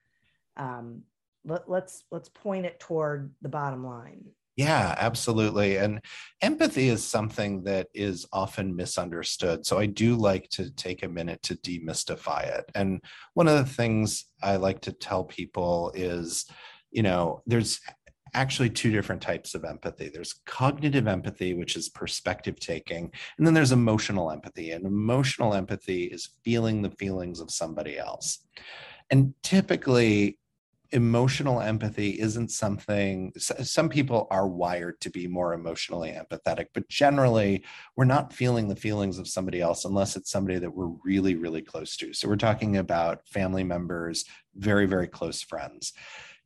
um, 0.56 1.04
let, 1.44 1.70
let's 1.70 2.04
let's 2.12 2.30
point 2.30 2.66
it 2.66 2.80
toward 2.80 3.34
the 3.42 3.50
bottom 3.50 3.86
line. 3.86 4.26
Yeah, 4.58 4.96
absolutely. 4.98 5.78
And 5.78 6.02
empathy 6.42 6.90
is 6.90 7.04
something 7.04 7.64
that 7.66 7.88
is 7.94 8.26
often 8.34 8.76
misunderstood. 8.76 9.68
So 9.68 9.78
I 9.78 9.86
do 9.86 10.16
like 10.16 10.50
to 10.52 10.72
take 10.72 11.04
a 11.04 11.08
minute 11.08 11.44
to 11.44 11.56
demystify 11.58 12.48
it. 12.58 12.66
And 12.74 13.02
one 13.36 13.48
of 13.48 13.58
the 13.58 13.72
things 13.72 14.26
I 14.42 14.56
like 14.56 14.82
to 14.82 14.92
tell 14.92 15.24
people 15.24 15.92
is, 15.94 16.46
you 16.90 17.04
know, 17.04 17.44
there's 17.46 17.80
actually 18.34 18.72
two 18.72 18.92
different 18.92 19.22
types 19.22 19.54
of 19.54 19.64
empathy. 19.64 20.10
There's 20.10 20.42
cognitive 20.48 21.08
empathy, 21.08 21.54
which 21.54 21.76
is 21.76 21.90
perspective 21.90 22.60
taking, 22.60 23.12
and 23.38 23.46
then 23.46 23.54
there's 23.54 23.72
emotional 23.72 24.32
empathy. 24.32 24.72
And 24.72 24.86
emotional 24.86 25.54
empathy 25.54 26.06
is 26.06 26.30
feeling 26.44 26.82
the 26.82 26.92
feelings 26.92 27.40
of 27.40 27.52
somebody 27.52 27.98
else. 27.98 28.40
And 29.12 29.34
typically, 29.44 30.40
emotional 30.92 31.62
empathy 31.62 32.20
isn't 32.20 32.50
something 32.50 33.34
some 33.38 33.90
people 33.90 34.28
are 34.32 34.48
wired 34.48 35.00
to 35.02 35.10
be 35.10 35.28
more 35.28 35.54
emotionally 35.54 36.12
empathetic 36.12 36.68
but 36.74 36.88
generally 36.88 37.64
we're 37.96 38.06
not 38.06 38.32
feeling 38.34 38.68
the 38.68 38.76
feelings 38.76 39.18
of 39.18 39.28
somebody 39.28 39.62
else 39.62 39.86
unless 39.86 40.16
it's 40.16 40.32
somebody 40.32 40.60
that 40.60 40.74
we're 40.74 40.92
really 41.04 41.36
really 41.36 41.62
close 41.62 41.96
to. 41.98 42.14
So 42.14 42.28
we're 42.28 42.36
talking 42.36 42.78
about 42.78 43.28
family 43.28 43.64
members 43.64 44.26
very 44.56 44.86
very 44.86 45.08
close 45.08 45.42
friends 45.42 45.94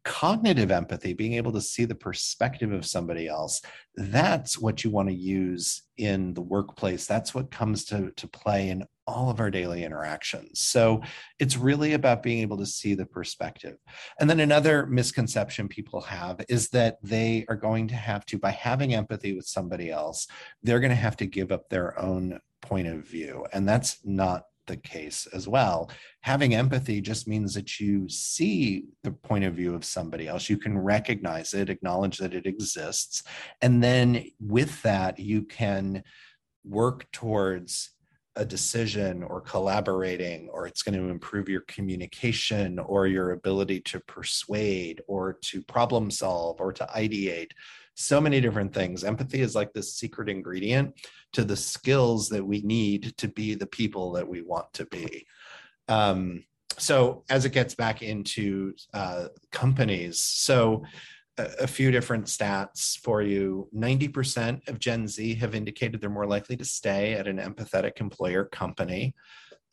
cognitive 0.03 0.71
empathy 0.71 1.13
being 1.13 1.33
able 1.33 1.51
to 1.51 1.61
see 1.61 1.85
the 1.85 1.95
perspective 1.95 2.71
of 2.71 2.85
somebody 2.85 3.27
else 3.27 3.61
that's 3.95 4.57
what 4.57 4.83
you 4.83 4.89
want 4.89 5.09
to 5.09 5.15
use 5.15 5.83
in 5.97 6.33
the 6.33 6.41
workplace. 6.41 7.05
That's 7.05 7.35
what 7.35 7.51
comes 7.51 7.85
to, 7.85 8.11
to 8.11 8.27
play 8.27 8.69
in 8.69 8.85
all 9.05 9.29
of 9.29 9.39
our 9.39 9.51
daily 9.51 9.83
interactions. 9.83 10.61
So 10.61 11.01
it's 11.39 11.57
really 11.57 11.93
about 11.93 12.23
being 12.23 12.39
able 12.39 12.57
to 12.57 12.65
see 12.65 12.93
the 12.93 13.05
perspective. 13.05 13.77
And 14.19 14.29
then 14.29 14.39
another 14.39 14.85
misconception 14.85 15.67
people 15.67 16.01
have 16.01 16.43
is 16.47 16.69
that 16.69 16.97
they 17.03 17.45
are 17.49 17.55
going 17.55 17.89
to 17.89 17.95
have 17.95 18.25
to 18.27 18.37
by 18.37 18.51
having 18.51 18.93
empathy 18.93 19.33
with 19.33 19.45
somebody 19.45 19.91
else 19.91 20.27
they're 20.63 20.79
going 20.79 20.91
to 20.91 20.95
have 20.95 21.17
to 21.17 21.25
give 21.25 21.51
up 21.51 21.67
their 21.69 21.99
own 21.99 22.39
point 22.61 22.87
of 22.87 23.05
view. 23.05 23.45
And 23.51 23.67
that's 23.67 23.99
not 24.05 24.45
the 24.71 24.77
case 24.77 25.27
as 25.33 25.47
well. 25.47 25.91
Having 26.21 26.55
empathy 26.55 27.01
just 27.01 27.27
means 27.27 27.53
that 27.53 27.79
you 27.79 28.07
see 28.07 28.85
the 29.03 29.11
point 29.11 29.43
of 29.43 29.53
view 29.53 29.75
of 29.75 29.83
somebody 29.83 30.27
else. 30.27 30.49
You 30.49 30.57
can 30.57 30.79
recognize 30.79 31.53
it, 31.53 31.69
acknowledge 31.69 32.17
that 32.19 32.33
it 32.33 32.45
exists. 32.45 33.23
And 33.61 33.83
then 33.83 34.25
with 34.39 34.81
that, 34.83 35.19
you 35.19 35.43
can 35.43 36.03
work 36.63 37.11
towards 37.11 37.91
a 38.37 38.45
decision 38.45 39.23
or 39.23 39.41
collaborating, 39.41 40.47
or 40.53 40.65
it's 40.65 40.83
going 40.83 40.97
to 40.97 41.09
improve 41.09 41.49
your 41.49 41.65
communication 41.67 42.79
or 42.79 43.05
your 43.05 43.31
ability 43.31 43.81
to 43.81 43.99
persuade 43.99 45.01
or 45.07 45.37
to 45.41 45.61
problem 45.63 46.09
solve 46.09 46.61
or 46.61 46.71
to 46.71 46.87
ideate 46.95 47.51
so 48.01 48.21
many 48.21 48.41
different 48.41 48.73
things. 48.73 49.03
Empathy 49.03 49.41
is 49.41 49.55
like 49.55 49.73
the 49.73 49.83
secret 49.83 50.29
ingredient 50.29 50.93
to 51.33 51.43
the 51.43 51.55
skills 51.55 52.29
that 52.29 52.45
we 52.45 52.61
need 52.61 53.15
to 53.17 53.27
be 53.27 53.55
the 53.55 53.67
people 53.67 54.11
that 54.13 54.27
we 54.27 54.41
want 54.41 54.71
to 54.73 54.85
be. 54.85 55.25
Um, 55.87 56.43
so 56.77 57.23
as 57.29 57.45
it 57.45 57.51
gets 57.51 57.75
back 57.75 58.01
into 58.01 58.73
uh, 58.93 59.27
companies, 59.51 60.19
so 60.19 60.83
a, 61.37 61.63
a 61.63 61.67
few 61.67 61.91
different 61.91 62.25
stats 62.25 62.97
for 62.97 63.21
you. 63.21 63.69
90% 63.75 64.67
of 64.67 64.79
Gen 64.79 65.07
Z 65.07 65.35
have 65.35 65.55
indicated 65.55 66.01
they're 66.01 66.09
more 66.09 66.27
likely 66.27 66.57
to 66.57 66.65
stay 66.65 67.13
at 67.13 67.27
an 67.27 67.37
empathetic 67.37 67.99
employer 67.99 68.45
company. 68.45 69.15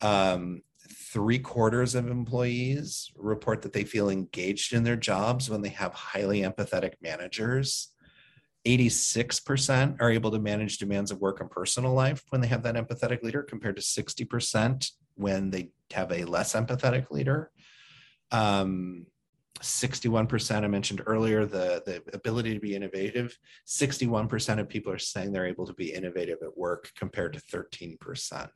Um, 0.01 0.61
three 0.91 1.39
quarters 1.39 1.95
of 1.95 2.09
employees 2.09 3.11
report 3.15 3.61
that 3.61 3.73
they 3.73 3.83
feel 3.83 4.09
engaged 4.09 4.73
in 4.73 4.83
their 4.83 4.95
jobs 4.95 5.49
when 5.49 5.61
they 5.61 5.69
have 5.69 5.93
highly 5.93 6.41
empathetic 6.41 6.93
managers. 7.01 7.89
86% 8.77 9.97
are 9.99 10.11
able 10.11 10.31
to 10.31 10.39
manage 10.39 10.77
demands 10.77 11.11
of 11.11 11.19
work 11.19 11.39
and 11.39 11.49
personal 11.49 11.93
life 11.93 12.23
when 12.29 12.41
they 12.41 12.47
have 12.47 12.63
that 12.63 12.75
empathetic 12.75 13.23
leader, 13.23 13.41
compared 13.41 13.75
to 13.75 13.81
60% 13.81 14.91
when 15.15 15.49
they 15.49 15.71
have 15.91 16.11
a 16.11 16.25
less 16.25 16.53
empathetic 16.53 17.09
leader. 17.09 17.51
Um, 18.31 19.05
61% 19.61 20.63
I 20.63 20.67
mentioned 20.67 21.01
earlier, 21.05 21.45
the, 21.45 21.83
the 21.85 22.01
ability 22.13 22.53
to 22.53 22.59
be 22.59 22.75
innovative. 22.75 23.37
61% 23.67 24.59
of 24.59 24.69
people 24.69 24.93
are 24.93 24.99
saying 24.99 25.31
they're 25.31 25.47
able 25.47 25.65
to 25.65 25.73
be 25.73 25.93
innovative 25.93 26.37
at 26.41 26.57
work 26.57 26.91
compared 26.97 27.33
to 27.33 27.41
13%. 27.41 28.49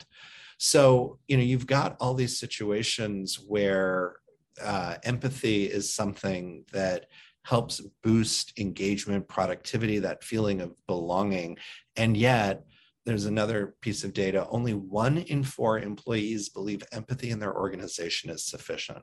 So, 0.58 1.20
you 1.28 1.38
know, 1.38 1.44
you've 1.44 1.68
got 1.68 1.98
all 2.00 2.14
these 2.14 2.40
situations 2.40 3.40
where 3.46 4.18
uh, 4.62 4.96
empathy 5.04 5.66
is 5.66 5.94
something 5.94 6.64
that 6.72 7.08
helps 7.44 7.82
boost 8.02 8.58
engagement, 8.58 9.28
productivity, 9.28 10.00
that 10.00 10.24
feeling 10.24 10.62
of 10.62 10.74
belonging. 10.88 11.58
And 11.96 12.16
yet, 12.16 12.64
there's 13.06 13.26
another 13.26 13.76
piece 13.82 14.04
of 14.04 14.14
data. 14.14 14.48
Only 14.50 14.74
one 14.74 15.18
in 15.18 15.44
four 15.44 15.80
employees 15.80 16.50
believe 16.50 16.84
empathy 16.92 17.32
in 17.32 17.40
their 17.40 17.56
organization 17.56 18.30
is 18.30 18.46
sufficient. 18.46 19.00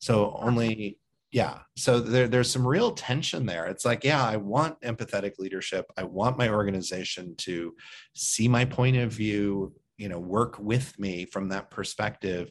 So 0.00 0.36
only 0.40 0.98
yeah. 1.30 1.60
So 1.76 1.98
there, 1.98 2.28
there's 2.28 2.50
some 2.50 2.66
real 2.66 2.92
tension 2.92 3.46
there. 3.46 3.66
It's 3.66 3.84
like 3.84 4.04
yeah 4.04 4.24
i 4.24 4.36
want 4.36 4.80
empathetic 4.82 5.38
leadership. 5.38 5.86
I 5.96 6.04
want 6.04 6.38
my 6.38 6.48
organization 6.48 7.34
to 7.38 7.74
see 8.14 8.48
my 8.48 8.64
point 8.64 8.96
of 8.96 9.12
view 9.12 9.72
you 9.96 10.08
know 10.08 10.18
work 10.18 10.58
with 10.58 10.98
me 10.98 11.24
from 11.24 11.48
that 11.50 11.70
perspective. 11.70 12.50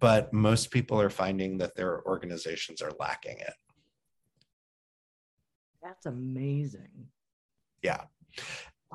But 0.00 0.32
most 0.32 0.70
people 0.70 1.00
are 1.00 1.10
finding 1.10 1.58
that 1.58 1.74
their 1.74 2.04
organizations 2.06 2.82
are 2.82 2.92
lacking 3.00 3.38
it 3.40 3.54
that's 5.82 6.06
amazing. 6.06 7.08
Yeah. 7.82 8.04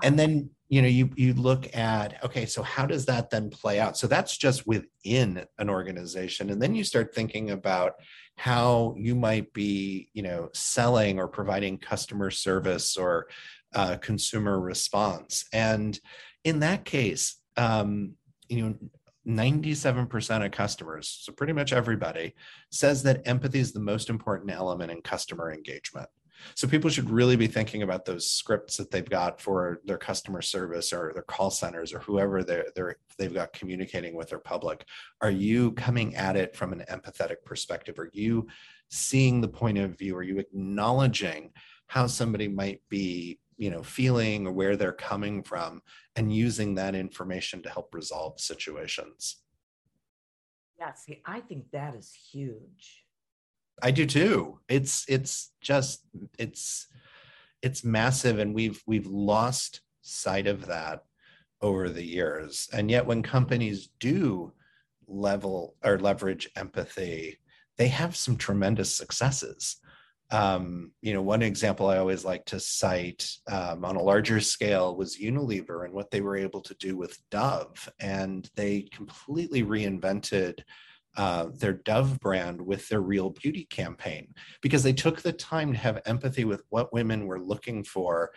And 0.01 0.17
then 0.17 0.49
you 0.69 0.81
know 0.81 0.87
you 0.87 1.11
you 1.15 1.33
look 1.35 1.75
at 1.75 2.23
okay 2.25 2.47
so 2.47 2.63
how 2.63 2.87
does 2.87 3.05
that 3.05 3.29
then 3.29 3.49
play 3.49 3.79
out? 3.79 3.95
So 3.95 4.07
that's 4.07 4.37
just 4.37 4.65
within 4.65 5.45
an 5.59 5.69
organization. 5.69 6.49
And 6.49 6.61
then 6.61 6.73
you 6.73 6.83
start 6.83 7.13
thinking 7.13 7.51
about 7.51 7.93
how 8.35 8.95
you 8.97 9.13
might 9.15 9.53
be 9.53 10.09
you 10.13 10.23
know 10.23 10.49
selling 10.53 11.19
or 11.19 11.27
providing 11.27 11.77
customer 11.77 12.31
service 12.31 12.97
or 12.97 13.27
uh, 13.75 13.97
consumer 13.97 14.59
response. 14.59 15.45
And 15.53 15.99
in 16.43 16.59
that 16.59 16.85
case 16.85 17.37
um, 17.57 18.13
you 18.49 18.61
know 18.61 18.75
97% 19.25 20.45
of 20.45 20.51
customers 20.51 21.21
so 21.21 21.31
pretty 21.31 21.53
much 21.53 21.71
everybody 21.71 22.33
says 22.71 23.03
that 23.03 23.25
empathy 23.25 23.59
is 23.59 23.71
the 23.71 23.79
most 23.79 24.09
important 24.09 24.51
element 24.51 24.91
in 24.91 25.01
customer 25.01 25.51
engagement 25.53 26.09
so 26.55 26.67
people 26.67 26.89
should 26.89 27.09
really 27.09 27.35
be 27.35 27.47
thinking 27.47 27.83
about 27.83 28.05
those 28.05 28.29
scripts 28.29 28.77
that 28.77 28.91
they've 28.91 29.09
got 29.09 29.39
for 29.39 29.81
their 29.85 29.97
customer 29.97 30.41
service 30.41 30.93
or 30.93 31.12
their 31.13 31.23
call 31.23 31.50
centers 31.50 31.93
or 31.93 32.00
whoever 32.00 32.43
they're, 32.43 32.67
they're 32.75 32.97
they've 33.17 33.33
got 33.33 33.53
communicating 33.53 34.15
with 34.15 34.29
their 34.29 34.39
public. 34.39 34.85
Are 35.21 35.31
you 35.31 35.71
coming 35.73 36.15
at 36.15 36.35
it 36.35 36.55
from 36.55 36.73
an 36.73 36.83
empathetic 36.89 37.43
perspective? 37.45 38.00
Are 38.00 38.09
you 38.13 38.47
seeing 38.89 39.41
the 39.41 39.47
point 39.47 39.77
of 39.77 39.97
view? 39.97 40.15
Are 40.15 40.23
you 40.23 40.39
acknowledging 40.39 41.51
how 41.88 42.07
somebody 42.07 42.47
might 42.47 42.81
be, 42.89 43.39
you 43.57 43.69
know, 43.69 43.83
feeling 43.83 44.47
or 44.47 44.51
where 44.51 44.75
they're 44.75 44.93
coming 44.93 45.43
from 45.43 45.81
and 46.15 46.33
using 46.33 46.75
that 46.75 46.96
information 46.96 47.61
to 47.63 47.70
help 47.70 47.94
resolve 47.94 48.39
situations? 48.39 49.37
Yeah, 50.79 50.94
see, 50.94 51.22
I 51.25 51.39
think 51.39 51.72
that 51.72 51.96
is 51.96 52.13
huge 52.13 53.03
I 53.81 53.92
do 53.92 54.05
too. 54.05 54.59
It's 54.68 55.05
it's 55.07 55.51
just 55.62 56.05
it's 56.38 56.88
it's 57.62 57.83
massive 57.83 58.40
and 58.40 58.53
we've 58.53 58.81
we've 58.86 59.07
lost 59.07 59.81
sight 60.01 60.48
of 60.48 60.68
that 60.68 61.03
over 61.62 61.90
the 61.90 62.05
years. 62.05 62.70
And 62.74 62.92
yet 62.92 63.05
when 63.05 63.24
companies 63.24 63.90
do 64.00 64.51
level 65.07 65.75
or 65.83 65.98
leverage 65.98 66.50
empathy, 66.55 67.40
they 67.77 67.88
have 67.88 68.16
some 68.16 68.36
tremendous 68.36 68.96
successes. 68.96 69.77
Um, 70.29 70.92
you 71.01 71.14
know, 71.14 71.22
one 71.22 71.42
example 71.42 71.88
I 71.88 71.98
always 71.98 72.25
like 72.25 72.46
to 72.46 72.59
cite 72.59 73.29
um, 73.51 73.86
on 73.86 73.96
a 73.96 74.01
larger 74.01 74.40
scale 74.42 74.96
was 74.96 75.18
Unilever 75.18 75.86
and 75.86 75.94
what 75.94 76.12
they 76.12 76.22
were 76.22 76.36
able 76.36 76.62
to 76.62 76.74
do 76.75 76.98
with 76.98 77.18
Dove. 77.29 77.90
And 78.00 78.50
they 78.55 78.81
completely 78.92 79.64
reinvented 79.64 80.59
uh, 81.15 81.47
their 81.53 81.73
Dove 81.73 82.19
brand 82.19 82.61
with 82.61 82.87
their 82.89 83.01
Real 83.01 83.29
Beauty 83.29 83.65
campaign 83.65 84.33
because 84.61 84.83
they 84.83 84.93
took 84.93 85.21
the 85.21 85.33
time 85.33 85.71
to 85.71 85.77
have 85.77 86.01
empathy 86.05 86.45
with 86.45 86.63
what 86.69 86.93
women 86.93 87.27
were 87.27 87.39
looking 87.39 87.83
for, 87.83 88.31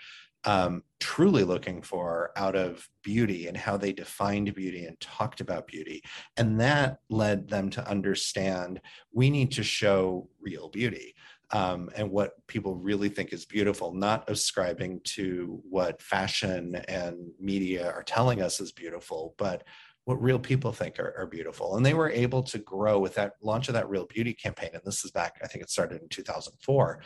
um, 0.45 0.83
truly 1.01 1.43
looking 1.43 1.83
for 1.83 2.31
out 2.37 2.55
of 2.55 2.89
beauty 3.03 3.49
and 3.49 3.57
how 3.57 3.77
they 3.77 3.93
defined 3.93 4.55
beauty 4.55 4.85
and 4.85 4.99
talked 5.01 5.41
about 5.41 5.67
beauty. 5.67 6.03
And 6.37 6.61
that 6.61 6.99
led 7.09 7.49
them 7.49 7.71
to 7.71 7.89
understand 7.89 8.81
we 9.13 9.31
need 9.31 9.53
to 9.53 9.63
show 9.63 10.29
real 10.41 10.69
beauty. 10.69 11.15
Um, 11.53 11.91
and 11.95 12.11
what 12.11 12.33
people 12.49 12.75
really 12.75 13.09
think 13.09 13.33
is 13.33 13.45
beautiful, 13.45 13.95
not 13.95 14.29
ascribing 14.29 15.01
to 15.05 15.63
what 15.69 16.03
fashion 16.03 16.75
and 16.89 17.31
media 17.39 17.91
are 17.91 18.03
telling 18.03 18.43
us 18.43 18.61
is 18.61 18.73
beautiful, 18.73 19.35
but 19.39 19.63
what 20.07 20.23
real 20.23 20.39
people 20.39 20.73
think 20.73 21.01
are, 21.01 21.13
are, 21.19 21.27
beautiful. 21.27 21.77
And 21.77 21.85
they 21.85 21.93
were 21.93 22.09
able 22.09 22.45
to 22.45 22.59
grow 22.59 23.01
with 23.01 23.17
that 23.17 23.33
launch 23.43 23.67
of 23.67 23.75
that 23.75 23.89
Real 23.89 24.07
Beauty 24.07 24.33
campaign. 24.33 24.71
And 24.73 24.83
this 24.85 25.05
is 25.05 25.11
back, 25.11 25.35
I 25.43 25.49
think 25.49 25.65
it 25.65 25.71
started 25.71 26.01
in 26.01 26.09
2004. 26.09 27.03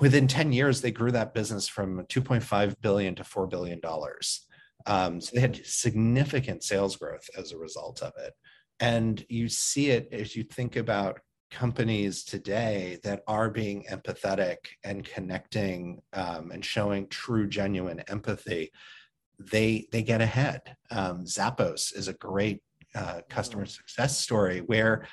Within 0.00 0.28
10 0.28 0.52
years, 0.52 0.80
they 0.80 0.92
grew 0.92 1.10
that 1.10 1.34
business 1.34 1.66
from 1.66 2.06
2.5 2.06 2.76
billion 2.80 3.16
to 3.16 3.24
$4 3.24 3.50
billion. 3.50 3.80
Um, 4.86 5.20
so 5.20 5.30
they 5.34 5.40
had 5.40 5.66
significant 5.66 6.62
sales 6.62 6.96
growth 6.96 7.28
as 7.36 7.50
a 7.50 7.58
result 7.58 8.00
of 8.00 8.12
it. 8.16 8.32
And 8.78 9.24
you 9.28 9.48
see 9.48 9.90
it 9.90 10.08
as 10.12 10.36
you 10.36 10.44
think 10.44 10.76
about 10.76 11.18
companies 11.50 12.22
today 12.24 13.00
that 13.02 13.24
are 13.26 13.50
being 13.50 13.84
empathetic 13.90 14.56
and 14.84 15.04
connecting 15.04 16.00
um, 16.12 16.52
and 16.52 16.64
showing 16.64 17.08
true, 17.08 17.48
genuine 17.48 18.04
empathy 18.06 18.70
they 19.50 19.86
they 19.92 20.02
get 20.02 20.20
ahead. 20.20 20.76
Um, 20.90 21.24
Zappos 21.24 21.96
is 21.96 22.08
a 22.08 22.14
great 22.14 22.60
uh, 22.94 23.20
customer 23.28 23.66
success 23.66 24.18
story 24.18 24.60
where 24.60 25.06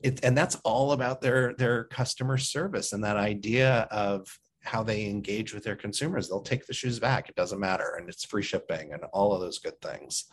it 0.00 0.24
and 0.24 0.36
that's 0.36 0.56
all 0.64 0.92
about 0.92 1.20
their 1.20 1.54
their 1.54 1.84
customer 1.84 2.38
service 2.38 2.92
and 2.92 3.02
that 3.04 3.16
idea 3.16 3.88
of 3.90 4.38
how 4.62 4.82
they 4.82 5.06
engage 5.06 5.52
with 5.52 5.64
their 5.64 5.76
consumers. 5.76 6.28
They'll 6.28 6.40
take 6.40 6.66
the 6.66 6.74
shoes 6.74 6.98
back; 6.98 7.28
it 7.28 7.34
doesn't 7.34 7.60
matter, 7.60 7.96
and 7.98 8.08
it's 8.08 8.24
free 8.24 8.42
shipping 8.42 8.92
and 8.92 9.02
all 9.12 9.32
of 9.32 9.40
those 9.40 9.58
good 9.58 9.80
things. 9.80 10.24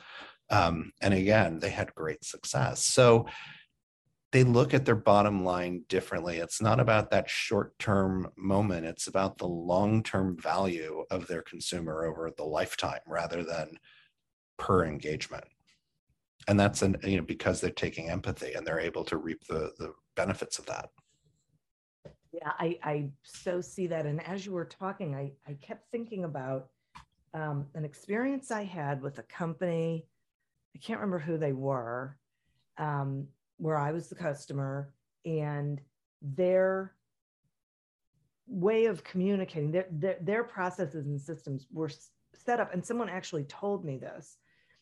Um, 0.50 0.92
and 1.02 1.14
again, 1.14 1.60
they 1.60 1.70
had 1.70 1.96
great 1.96 2.24
success. 2.26 2.84
So 2.84 3.26
they 4.32 4.44
look 4.44 4.74
at 4.74 4.86
their 4.86 4.96
bottom 4.96 5.44
line 5.44 5.84
differently. 5.90 6.38
It's 6.38 6.62
not 6.62 6.80
about 6.80 7.12
that 7.12 7.30
short 7.30 7.78
term 7.80 8.30
moment, 8.38 8.86
it's 8.86 9.08
about 9.08 9.38
the 9.38 9.48
long 9.48 10.04
term 10.04 10.38
value 10.38 11.04
of 11.12 11.28
their 11.28 11.42
consumer 11.42 12.06
over 12.06 12.32
the 12.36 12.44
lifetime 12.44 13.02
rather 13.06 13.44
than 13.44 13.78
per 14.58 14.86
engagement. 14.86 15.44
And 16.48 16.60
that's 16.60 16.82
an, 16.82 16.98
you 17.04 17.18
know, 17.18 17.24
because 17.24 17.62
they're 17.62 17.70
taking 17.70 18.10
empathy 18.10 18.54
and 18.54 18.66
they're 18.66 18.80
able 18.80 19.04
to 19.06 19.18
reap 19.18 19.46
the, 19.48 19.72
the 19.78 19.94
benefits 20.16 20.60
of 20.60 20.66
that. 20.68 20.90
Yeah, 22.32 22.52
I, 22.58 22.80
I 22.84 23.10
so 23.24 23.62
see 23.62 23.88
that. 23.88 24.06
And 24.06 24.26
as 24.26 24.46
you 24.46 24.54
were 24.54 24.66
talking, 24.66 25.14
I, 25.14 25.34
I 25.48 25.54
kept 25.62 25.92
thinking 25.92 26.24
about 26.24 26.70
um, 27.34 27.68
an 27.76 27.86
experience 27.86 28.50
I 28.50 28.64
had 28.64 29.02
with 29.02 29.20
a 29.20 29.24
company. 29.24 30.08
I 30.76 30.80
can't 30.80 31.00
remember 31.00 31.20
who 31.20 31.38
they 31.38 31.54
were. 31.54 32.18
Um, 32.78 33.28
where 33.62 33.78
I 33.78 33.92
was 33.92 34.10
the 34.10 34.16
customer 34.16 34.92
and 35.24 35.80
their 36.20 36.96
way 38.48 38.86
of 38.86 39.04
communicating, 39.04 39.72
their, 39.72 39.86
their, 39.92 40.18
their 40.20 40.44
processes 40.44 41.06
and 41.06 41.22
systems 41.22 41.68
were 41.72 41.92
set 42.34 42.60
up. 42.60 42.74
And 42.74 42.84
someone 42.84 43.08
actually 43.08 43.44
told 43.44 43.86
me 43.86 43.98
this 43.98 44.38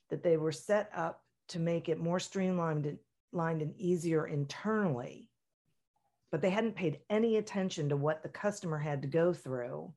that 0.10 0.24
they 0.24 0.38
were 0.38 0.54
set 0.54 0.90
up 0.96 1.22
to 1.50 1.60
make 1.60 1.90
it 1.90 2.00
more 2.00 2.22
streamlined 2.22 2.86
and, 2.86 2.98
lined 3.34 3.62
and 3.62 3.76
easier 3.78 4.28
internally, 4.28 5.30
but 6.32 6.42
they 6.42 6.50
hadn't 6.50 6.76
paid 6.76 7.00
any 7.10 7.36
attention 7.36 7.90
to 7.90 7.98
what 7.98 8.24
the 8.24 8.30
customer 8.30 8.78
had 8.78 9.02
to 9.02 9.08
go 9.10 9.34
through 9.34 9.94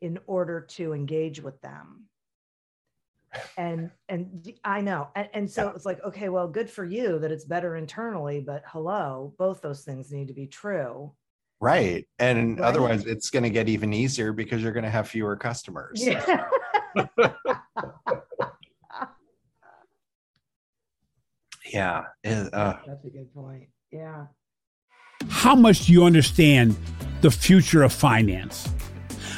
in 0.00 0.18
order 0.26 0.60
to 0.60 0.92
engage 0.92 1.40
with 1.40 1.60
them 1.60 2.06
and 3.56 3.90
and 4.08 4.52
i 4.64 4.80
know 4.80 5.08
and, 5.14 5.28
and 5.34 5.50
so 5.50 5.64
yeah. 5.64 5.72
it's 5.74 5.86
like 5.86 6.02
okay 6.04 6.28
well 6.28 6.48
good 6.48 6.68
for 6.68 6.84
you 6.84 7.18
that 7.18 7.30
it's 7.30 7.44
better 7.44 7.76
internally 7.76 8.40
but 8.40 8.62
hello 8.66 9.32
both 9.38 9.60
those 9.60 9.82
things 9.82 10.10
need 10.10 10.26
to 10.28 10.34
be 10.34 10.46
true 10.46 11.12
right 11.60 12.06
and 12.18 12.58
right? 12.58 12.66
otherwise 12.66 13.06
it's 13.06 13.30
going 13.30 13.42
to 13.42 13.50
get 13.50 13.68
even 13.68 13.92
easier 13.92 14.32
because 14.32 14.62
you're 14.62 14.72
going 14.72 14.84
to 14.84 14.90
have 14.90 15.08
fewer 15.08 15.36
customers 15.36 16.04
yeah. 16.04 16.44
yeah 21.72 22.02
it, 22.24 22.52
uh, 22.52 22.76
that's 22.86 23.04
a 23.04 23.10
good 23.10 23.32
point 23.32 23.68
yeah 23.92 24.26
how 25.28 25.54
much 25.54 25.86
do 25.86 25.92
you 25.92 26.04
understand 26.04 26.76
the 27.20 27.30
future 27.30 27.82
of 27.82 27.92
finance 27.92 28.68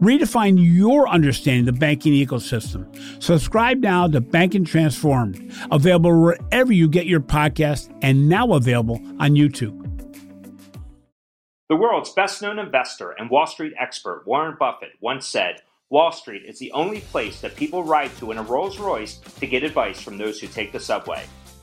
Redefine 0.00 0.56
your 0.58 1.08
understanding 1.08 1.68
of 1.68 1.74
the 1.74 1.80
banking 1.80 2.12
ecosystem. 2.12 2.86
Subscribe 3.22 3.78
now 3.78 4.06
to 4.08 4.20
Banking 4.20 4.64
Transformed, 4.64 5.52
available 5.70 6.20
wherever 6.20 6.72
you 6.72 6.88
get 6.88 7.06
your 7.06 7.20
podcast 7.20 7.96
and 8.02 8.28
now 8.28 8.52
available 8.52 9.00
on 9.18 9.34
YouTube. 9.34 9.80
The 11.68 11.76
world's 11.76 12.10
best 12.10 12.42
known 12.42 12.58
investor 12.58 13.12
and 13.12 13.30
Wall 13.30 13.46
Street 13.46 13.72
expert, 13.78 14.24
Warren 14.26 14.56
Buffett, 14.58 14.92
once 15.00 15.26
said, 15.26 15.62
Wall 15.90 16.12
Street 16.12 16.44
is 16.44 16.58
the 16.58 16.72
only 16.72 17.00
place 17.00 17.40
that 17.40 17.56
people 17.56 17.84
ride 17.84 18.14
to 18.18 18.32
in 18.32 18.38
a 18.38 18.42
Rolls 18.42 18.78
Royce 18.78 19.18
to 19.38 19.46
get 19.46 19.62
advice 19.62 20.00
from 20.00 20.18
those 20.18 20.40
who 20.40 20.46
take 20.46 20.72
the 20.72 20.80
subway. 20.80 21.24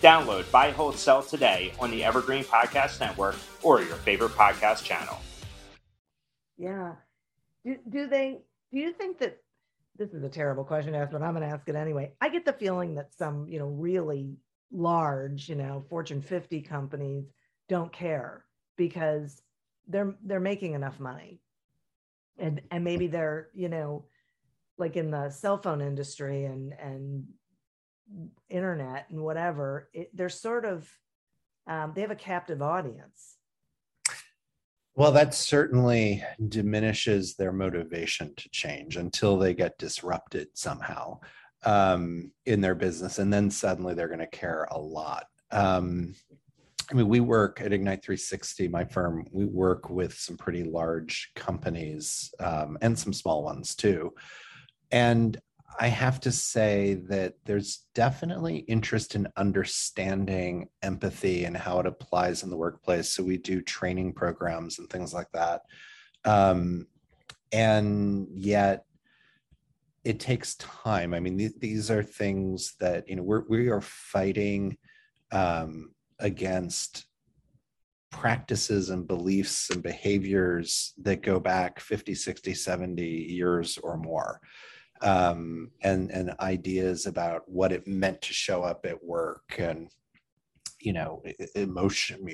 Download 0.00 0.50
Buy, 0.50 0.70
Hold, 0.70 0.96
Sell 0.96 1.22
today 1.22 1.72
on 1.78 1.90
the 1.90 2.02
Evergreen 2.02 2.44
Podcast 2.44 3.00
Network 3.00 3.36
or 3.62 3.82
your 3.82 3.96
favorite 3.96 4.32
podcast 4.32 4.82
channel. 4.82 5.18
Yeah. 6.56 6.94
Do, 7.64 7.76
do 7.88 8.06
they, 8.06 8.38
do 8.72 8.78
you 8.78 8.92
think 8.92 9.18
that 9.18 9.38
this 10.00 10.14
is 10.14 10.24
a 10.24 10.28
terrible 10.30 10.64
question 10.64 10.94
to 10.94 10.98
ask, 10.98 11.12
but 11.12 11.22
I'm 11.22 11.34
going 11.34 11.46
to 11.46 11.54
ask 11.54 11.68
it 11.68 11.74
anyway. 11.74 12.12
I 12.20 12.30
get 12.30 12.46
the 12.46 12.54
feeling 12.54 12.94
that 12.94 13.12
some, 13.14 13.46
you 13.48 13.58
know, 13.58 13.66
really 13.66 14.36
large, 14.72 15.48
you 15.48 15.56
know, 15.56 15.84
Fortune 15.90 16.22
50 16.22 16.62
companies 16.62 17.26
don't 17.68 17.92
care 17.92 18.46
because 18.76 19.42
they're 19.88 20.14
they're 20.24 20.40
making 20.40 20.72
enough 20.72 20.98
money. 20.98 21.40
And 22.38 22.62
and 22.70 22.82
maybe 22.82 23.08
they're, 23.08 23.48
you 23.54 23.68
know, 23.68 24.06
like 24.78 24.96
in 24.96 25.10
the 25.10 25.28
cell 25.28 25.58
phone 25.58 25.82
industry 25.82 26.46
and 26.46 26.72
and 26.72 27.24
internet 28.48 29.06
and 29.10 29.20
whatever, 29.20 29.88
it, 29.92 30.14
they're 30.14 30.28
sort 30.28 30.64
of 30.64 30.88
um, 31.66 31.92
they 31.94 32.00
have 32.00 32.10
a 32.10 32.16
captive 32.16 32.62
audience. 32.62 33.36
Well, 34.96 35.12
that 35.12 35.34
certainly 35.34 36.24
diminishes 36.48 37.36
their 37.36 37.52
motivation 37.52 38.34
to 38.36 38.48
change 38.50 38.96
until 38.96 39.38
they 39.38 39.54
get 39.54 39.78
disrupted 39.78 40.48
somehow 40.54 41.20
um, 41.64 42.32
in 42.46 42.60
their 42.60 42.74
business, 42.74 43.18
and 43.18 43.32
then 43.32 43.50
suddenly 43.50 43.94
they're 43.94 44.08
going 44.08 44.18
to 44.20 44.26
care 44.26 44.66
a 44.70 44.78
lot. 44.78 45.26
Um, 45.52 46.14
I 46.90 46.94
mean, 46.94 47.08
we 47.08 47.20
work 47.20 47.60
at 47.60 47.72
Ignite 47.72 48.02
360, 48.02 48.66
my 48.68 48.84
firm. 48.84 49.24
We 49.30 49.44
work 49.44 49.90
with 49.90 50.14
some 50.14 50.36
pretty 50.36 50.64
large 50.64 51.30
companies 51.36 52.34
um, 52.40 52.76
and 52.80 52.98
some 52.98 53.12
small 53.12 53.44
ones 53.44 53.76
too. 53.76 54.12
And 54.90 55.38
I 55.78 55.88
have 55.88 56.20
to 56.20 56.32
say 56.32 56.94
that 57.08 57.34
there's 57.44 57.84
definitely 57.94 58.58
interest 58.58 59.14
in 59.14 59.28
understanding 59.36 60.68
empathy 60.82 61.44
and 61.44 61.56
how 61.56 61.78
it 61.80 61.86
applies 61.86 62.42
in 62.42 62.50
the 62.50 62.56
workplace. 62.56 63.12
So 63.12 63.22
we 63.22 63.38
do 63.38 63.62
training 63.62 64.14
programs 64.14 64.78
and 64.78 64.88
things 64.90 65.14
like 65.14 65.30
that. 65.32 65.62
Um, 66.24 66.86
and 67.52 68.26
yet 68.34 68.84
it 70.04 70.18
takes 70.18 70.54
time. 70.56 71.14
I 71.14 71.20
mean, 71.20 71.38
th- 71.38 71.58
these 71.58 71.90
are 71.90 72.02
things 72.02 72.74
that, 72.80 73.08
you 73.08 73.16
know, 73.16 73.22
we're, 73.22 73.44
we 73.48 73.68
are 73.68 73.80
fighting 73.80 74.76
um, 75.32 75.92
against 76.18 77.06
practices 78.10 78.90
and 78.90 79.06
beliefs 79.06 79.70
and 79.70 79.82
behaviors 79.82 80.94
that 80.98 81.22
go 81.22 81.38
back 81.38 81.80
50, 81.80 82.14
60, 82.14 82.54
70 82.54 83.02
years 83.02 83.78
or 83.78 83.96
more 83.96 84.40
um, 85.02 85.70
and 85.82 86.10
and 86.10 86.34
ideas 86.40 87.06
about 87.06 87.48
what 87.48 87.72
it 87.72 87.86
meant 87.86 88.20
to 88.22 88.32
show 88.32 88.62
up 88.62 88.84
at 88.84 89.02
work 89.02 89.54
and 89.58 89.90
you 90.80 90.92
know 90.92 91.22
emotion 91.54 92.26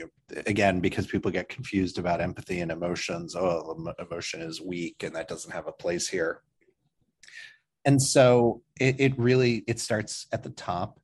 again 0.46 0.80
because 0.80 1.06
people 1.06 1.30
get 1.30 1.48
confused 1.48 1.98
about 1.98 2.20
empathy 2.20 2.60
and 2.60 2.70
emotions 2.70 3.34
oh 3.34 3.92
emotion 3.98 4.40
is 4.40 4.60
weak 4.60 5.02
and 5.02 5.14
that 5.14 5.28
doesn't 5.28 5.52
have 5.52 5.66
a 5.66 5.72
place 5.72 6.08
here. 6.08 6.42
And 7.84 8.02
so 8.02 8.62
it, 8.80 8.96
it 8.98 9.18
really 9.18 9.64
it 9.68 9.78
starts 9.78 10.26
at 10.32 10.42
the 10.42 10.50
top. 10.50 11.00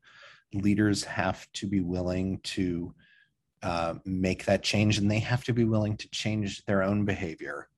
Leaders 0.53 1.05
have 1.05 1.51
to 1.55 1.66
be 1.66 1.81
willing 1.81 2.40
to 2.42 2.92
uh, 3.62 3.94
make 4.05 4.44
that 4.46 4.64
change 4.64 4.98
and 4.98 5.09
they 5.09 5.20
have 5.20 5.44
to 5.44 5.53
be 5.53 5.64
willing 5.64 5.96
to 5.96 6.09
change 6.11 6.64
their 6.64 6.83
own 6.83 7.05
behavior 7.05 7.68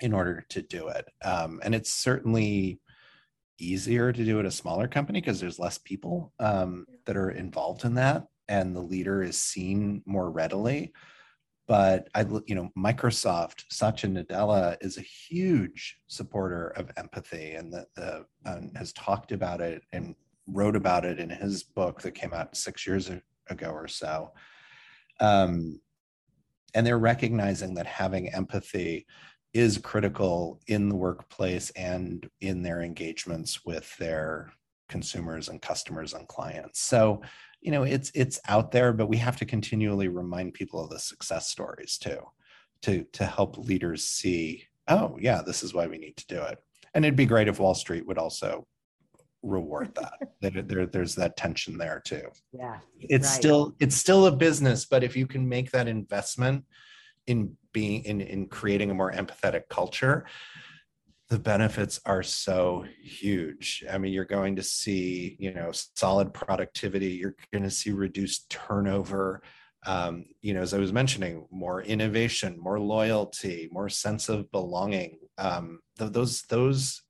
in 0.00 0.12
order 0.12 0.44
to 0.50 0.62
do 0.62 0.88
it. 0.88 1.08
Um, 1.24 1.60
and 1.64 1.74
it's 1.74 1.92
certainly 1.92 2.80
easier 3.58 4.12
to 4.12 4.24
do 4.24 4.40
at 4.40 4.46
a 4.46 4.50
smaller 4.50 4.88
company 4.88 5.20
because 5.20 5.40
there's 5.40 5.58
less 5.58 5.78
people 5.78 6.32
um, 6.40 6.86
that 7.06 7.16
are 7.16 7.30
involved 7.30 7.84
in 7.84 7.94
that 7.94 8.26
and 8.48 8.74
the 8.74 8.80
leader 8.80 9.22
is 9.22 9.40
seen 9.40 10.02
more 10.06 10.30
readily. 10.30 10.92
But 11.66 12.08
i 12.14 12.26
you 12.46 12.54
know 12.54 12.68
microsoft 12.76 13.64
satya 13.70 14.10
nadella 14.10 14.76
is 14.82 14.98
a 14.98 15.00
huge 15.00 15.96
supporter 16.08 16.68
of 16.76 16.90
empathy 16.98 17.52
and 17.52 17.72
the, 17.72 17.86
the 17.96 18.26
has 18.76 18.92
talked 18.92 19.32
about 19.32 19.62
it 19.62 19.82
and 19.92 20.14
wrote 20.46 20.76
about 20.76 21.04
it 21.04 21.18
in 21.18 21.30
his 21.30 21.62
book 21.62 22.02
that 22.02 22.14
came 22.14 22.34
out 22.34 22.56
six 22.56 22.86
years 22.86 23.10
ago 23.48 23.70
or 23.70 23.88
so. 23.88 24.32
Um, 25.20 25.80
and 26.74 26.86
they're 26.86 26.98
recognizing 26.98 27.74
that 27.74 27.86
having 27.86 28.32
empathy 28.34 29.06
is 29.54 29.78
critical 29.78 30.60
in 30.66 30.88
the 30.88 30.96
workplace 30.96 31.70
and 31.70 32.28
in 32.40 32.62
their 32.62 32.82
engagements 32.82 33.64
with 33.64 33.96
their 33.98 34.52
consumers 34.88 35.48
and 35.48 35.62
customers 35.62 36.12
and 36.12 36.26
clients. 36.26 36.80
So, 36.80 37.22
you 37.60 37.70
know, 37.70 37.84
it's 37.84 38.10
it's 38.14 38.40
out 38.48 38.72
there, 38.72 38.92
but 38.92 39.08
we 39.08 39.16
have 39.18 39.36
to 39.36 39.46
continually 39.46 40.08
remind 40.08 40.54
people 40.54 40.82
of 40.82 40.90
the 40.90 40.98
success 40.98 41.48
stories 41.48 41.96
too, 41.96 42.18
to 42.82 43.04
to 43.12 43.24
help 43.24 43.56
leaders 43.56 44.04
see, 44.04 44.64
oh 44.88 45.16
yeah, 45.20 45.40
this 45.40 45.62
is 45.62 45.72
why 45.72 45.86
we 45.86 45.98
need 45.98 46.16
to 46.16 46.26
do 46.26 46.42
it. 46.42 46.58
And 46.92 47.04
it'd 47.04 47.16
be 47.16 47.26
great 47.26 47.48
if 47.48 47.60
Wall 47.60 47.74
Street 47.74 48.06
would 48.06 48.18
also 48.18 48.66
reward 49.42 49.94
that. 49.96 50.18
that 50.40 50.68
there, 50.68 50.86
there's 50.86 51.14
that 51.14 51.36
tension 51.36 51.78
there 51.78 52.02
too. 52.04 52.26
Yeah. 52.52 52.78
It's 52.98 53.28
right. 53.28 53.36
still 53.36 53.76
it's 53.78 53.96
still 53.96 54.26
a 54.26 54.32
business, 54.32 54.84
but 54.84 55.04
if 55.04 55.16
you 55.16 55.28
can 55.28 55.48
make 55.48 55.70
that 55.70 55.86
investment 55.86 56.64
in 57.28 57.56
being 57.74 58.02
in 58.04 58.22
in 58.22 58.46
creating 58.46 58.90
a 58.90 58.94
more 58.94 59.12
empathetic 59.12 59.68
culture 59.68 60.24
the 61.30 61.38
benefits 61.38 62.00
are 62.04 62.22
so 62.22 62.84
huge. 63.02 63.84
I 63.90 63.98
mean 63.98 64.12
you're 64.12 64.24
going 64.24 64.56
to 64.56 64.62
see 64.62 65.36
you 65.38 65.52
know 65.52 65.70
solid 65.72 66.32
productivity. 66.34 67.12
You're 67.12 67.36
going 67.52 67.64
to 67.64 67.70
see 67.70 67.90
reduced 67.90 68.50
turnover. 68.50 69.42
Um, 69.86 70.24
you 70.40 70.54
know 70.54 70.62
as 70.62 70.72
i 70.72 70.78
was 70.78 70.94
mentioning 70.94 71.46
more 71.50 71.82
innovation 71.82 72.56
more 72.58 72.80
loyalty 72.80 73.68
more 73.70 73.88
sense 73.88 74.28
of 74.28 74.50
belonging. 74.50 75.18
Um, 75.36 75.80
th- 75.98 76.12
those 76.12 76.42
those 76.42 77.02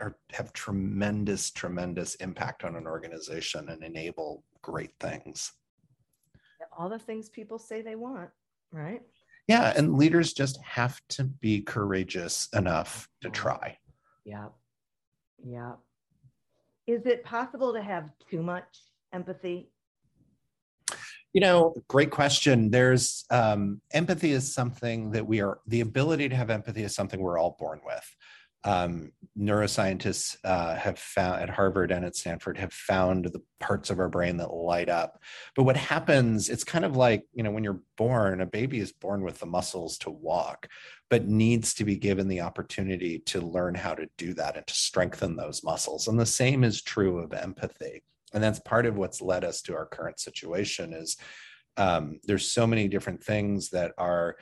are, 0.00 0.16
have 0.32 0.52
tremendous 0.52 1.50
tremendous 1.50 2.14
impact 2.16 2.64
on 2.64 2.76
an 2.76 2.86
organization 2.86 3.68
and 3.68 3.82
enable 3.82 4.44
great 4.62 4.92
things. 5.00 5.52
All 6.78 6.88
the 6.88 6.98
things 6.98 7.28
people 7.28 7.58
say 7.58 7.82
they 7.82 7.96
want, 7.96 8.30
right? 8.70 9.02
Yeah, 9.48 9.72
and 9.76 9.96
leaders 9.96 10.32
just 10.32 10.60
have 10.62 11.00
to 11.10 11.24
be 11.24 11.62
courageous 11.62 12.48
enough 12.54 13.08
to 13.22 13.30
try. 13.30 13.76
Yeah. 14.24 14.48
Yeah. 15.44 15.72
Is 16.86 17.06
it 17.06 17.24
possible 17.24 17.72
to 17.72 17.82
have 17.82 18.10
too 18.30 18.42
much 18.42 18.64
empathy? 19.12 19.70
You 21.32 21.40
know, 21.40 21.74
great 21.88 22.10
question. 22.10 22.70
There's 22.70 23.24
um, 23.30 23.80
empathy 23.92 24.32
is 24.32 24.52
something 24.52 25.12
that 25.12 25.26
we 25.26 25.40
are, 25.40 25.60
the 25.66 25.80
ability 25.80 26.28
to 26.28 26.36
have 26.36 26.50
empathy 26.50 26.82
is 26.82 26.94
something 26.94 27.20
we're 27.20 27.38
all 27.38 27.56
born 27.58 27.80
with 27.84 28.04
um, 28.64 29.12
neuroscientists 29.38 30.36
uh, 30.44 30.74
have 30.74 30.98
found 30.98 31.42
at 31.42 31.50
Harvard 31.50 31.90
and 31.90 32.04
at 32.04 32.14
Stanford 32.14 32.58
have 32.58 32.72
found 32.72 33.24
the 33.24 33.42
parts 33.58 33.90
of 33.90 33.98
our 33.98 34.08
brain 34.08 34.36
that 34.36 34.52
light 34.52 34.88
up. 34.88 35.20
But 35.56 35.64
what 35.64 35.76
happens, 35.76 36.48
it's 36.48 36.64
kind 36.64 36.84
of 36.84 36.96
like, 36.96 37.24
you 37.32 37.42
know, 37.42 37.50
when 37.50 37.64
you're 37.64 37.80
born, 37.96 38.40
a 38.40 38.46
baby 38.46 38.78
is 38.78 38.92
born 38.92 39.22
with 39.22 39.38
the 39.38 39.46
muscles 39.46 39.98
to 39.98 40.10
walk, 40.10 40.68
but 41.10 41.26
needs 41.26 41.74
to 41.74 41.84
be 41.84 41.96
given 41.96 42.28
the 42.28 42.42
opportunity 42.42 43.18
to 43.20 43.40
learn 43.40 43.74
how 43.74 43.94
to 43.94 44.08
do 44.16 44.34
that 44.34 44.56
and 44.56 44.66
to 44.66 44.74
strengthen 44.74 45.36
those 45.36 45.64
muscles. 45.64 46.08
And 46.08 46.18
the 46.18 46.26
same 46.26 46.62
is 46.62 46.82
true 46.82 47.18
of 47.18 47.32
empathy. 47.32 48.02
And 48.34 48.42
that's 48.42 48.60
part 48.60 48.86
of 48.86 48.96
what's 48.96 49.20
led 49.20 49.44
us 49.44 49.62
to 49.62 49.74
our 49.74 49.86
current 49.86 50.20
situation 50.20 50.92
is 50.92 51.16
um, 51.76 52.20
there's 52.24 52.50
so 52.50 52.66
many 52.66 52.86
different 52.86 53.22
things 53.24 53.70
that 53.70 53.92
are 53.98 54.36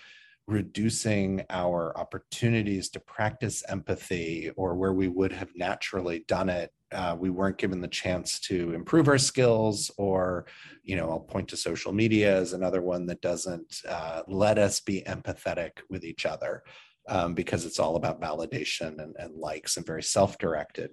reducing 0.46 1.44
our 1.50 1.96
opportunities 1.96 2.88
to 2.90 3.00
practice 3.00 3.62
empathy 3.68 4.50
or 4.56 4.74
where 4.74 4.92
we 4.92 5.08
would 5.08 5.32
have 5.32 5.50
naturally 5.54 6.24
done 6.26 6.48
it 6.48 6.72
uh, 6.92 7.16
we 7.16 7.30
weren't 7.30 7.58
given 7.58 7.80
the 7.80 7.86
chance 7.86 8.40
to 8.40 8.72
improve 8.74 9.06
our 9.06 9.18
skills 9.18 9.92
or 9.96 10.46
you 10.82 10.96
know 10.96 11.08
i'll 11.08 11.20
point 11.20 11.46
to 11.46 11.56
social 11.56 11.92
media 11.92 12.36
as 12.36 12.52
another 12.52 12.82
one 12.82 13.06
that 13.06 13.20
doesn't 13.20 13.82
uh, 13.88 14.22
let 14.26 14.58
us 14.58 14.80
be 14.80 15.02
empathetic 15.06 15.70
with 15.88 16.04
each 16.04 16.26
other 16.26 16.64
um, 17.08 17.34
because 17.34 17.64
it's 17.64 17.78
all 17.78 17.96
about 17.96 18.20
validation 18.20 19.02
and, 19.02 19.16
and 19.18 19.36
likes 19.36 19.76
and 19.76 19.84
very 19.84 20.02
self-directed. 20.02 20.90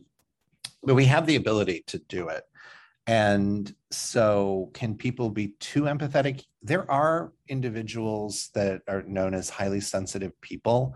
But 0.83 0.95
we 0.95 1.05
have 1.05 1.25
the 1.25 1.36
ability 1.36 1.83
to 1.88 1.99
do 1.99 2.29
it 2.29 2.43
and 3.07 3.73
so, 3.89 4.69
can 4.73 4.95
people 4.95 5.29
be 5.29 5.53
too 5.59 5.83
empathetic? 5.83 6.43
There 6.61 6.89
are 6.91 7.31
individuals 7.47 8.49
that 8.53 8.81
are 8.89 9.03
known 9.03 9.33
as 9.33 9.49
highly 9.49 9.79
sensitive 9.79 10.39
people. 10.41 10.93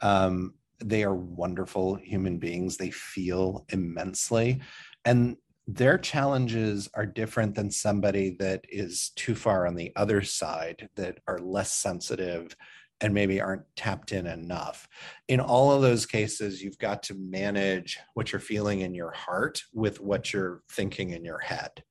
Um, 0.00 0.54
they 0.82 1.04
are 1.04 1.14
wonderful 1.14 1.96
human 1.96 2.38
beings, 2.38 2.78
they 2.78 2.90
feel 2.90 3.66
immensely. 3.68 4.62
And 5.04 5.36
their 5.66 5.98
challenges 5.98 6.88
are 6.94 7.04
different 7.04 7.54
than 7.54 7.70
somebody 7.70 8.36
that 8.40 8.64
is 8.70 9.10
too 9.14 9.34
far 9.34 9.66
on 9.66 9.74
the 9.74 9.92
other 9.96 10.22
side, 10.22 10.88
that 10.96 11.18
are 11.28 11.38
less 11.38 11.74
sensitive 11.74 12.56
and 13.00 13.14
maybe 13.14 13.40
aren't 13.40 13.64
tapped 13.76 14.12
in 14.12 14.26
enough. 14.26 14.88
In 15.28 15.40
all 15.40 15.72
of 15.72 15.82
those 15.82 16.06
cases, 16.06 16.62
you've 16.62 16.78
got 16.78 17.02
to 17.04 17.14
manage 17.14 17.98
what 18.14 18.32
you're 18.32 18.40
feeling 18.40 18.80
in 18.80 18.94
your 18.94 19.12
heart 19.12 19.62
with 19.72 20.00
what 20.00 20.32
you're 20.32 20.62
thinking 20.70 21.10
in 21.10 21.24
your 21.24 21.38
head. 21.38 21.82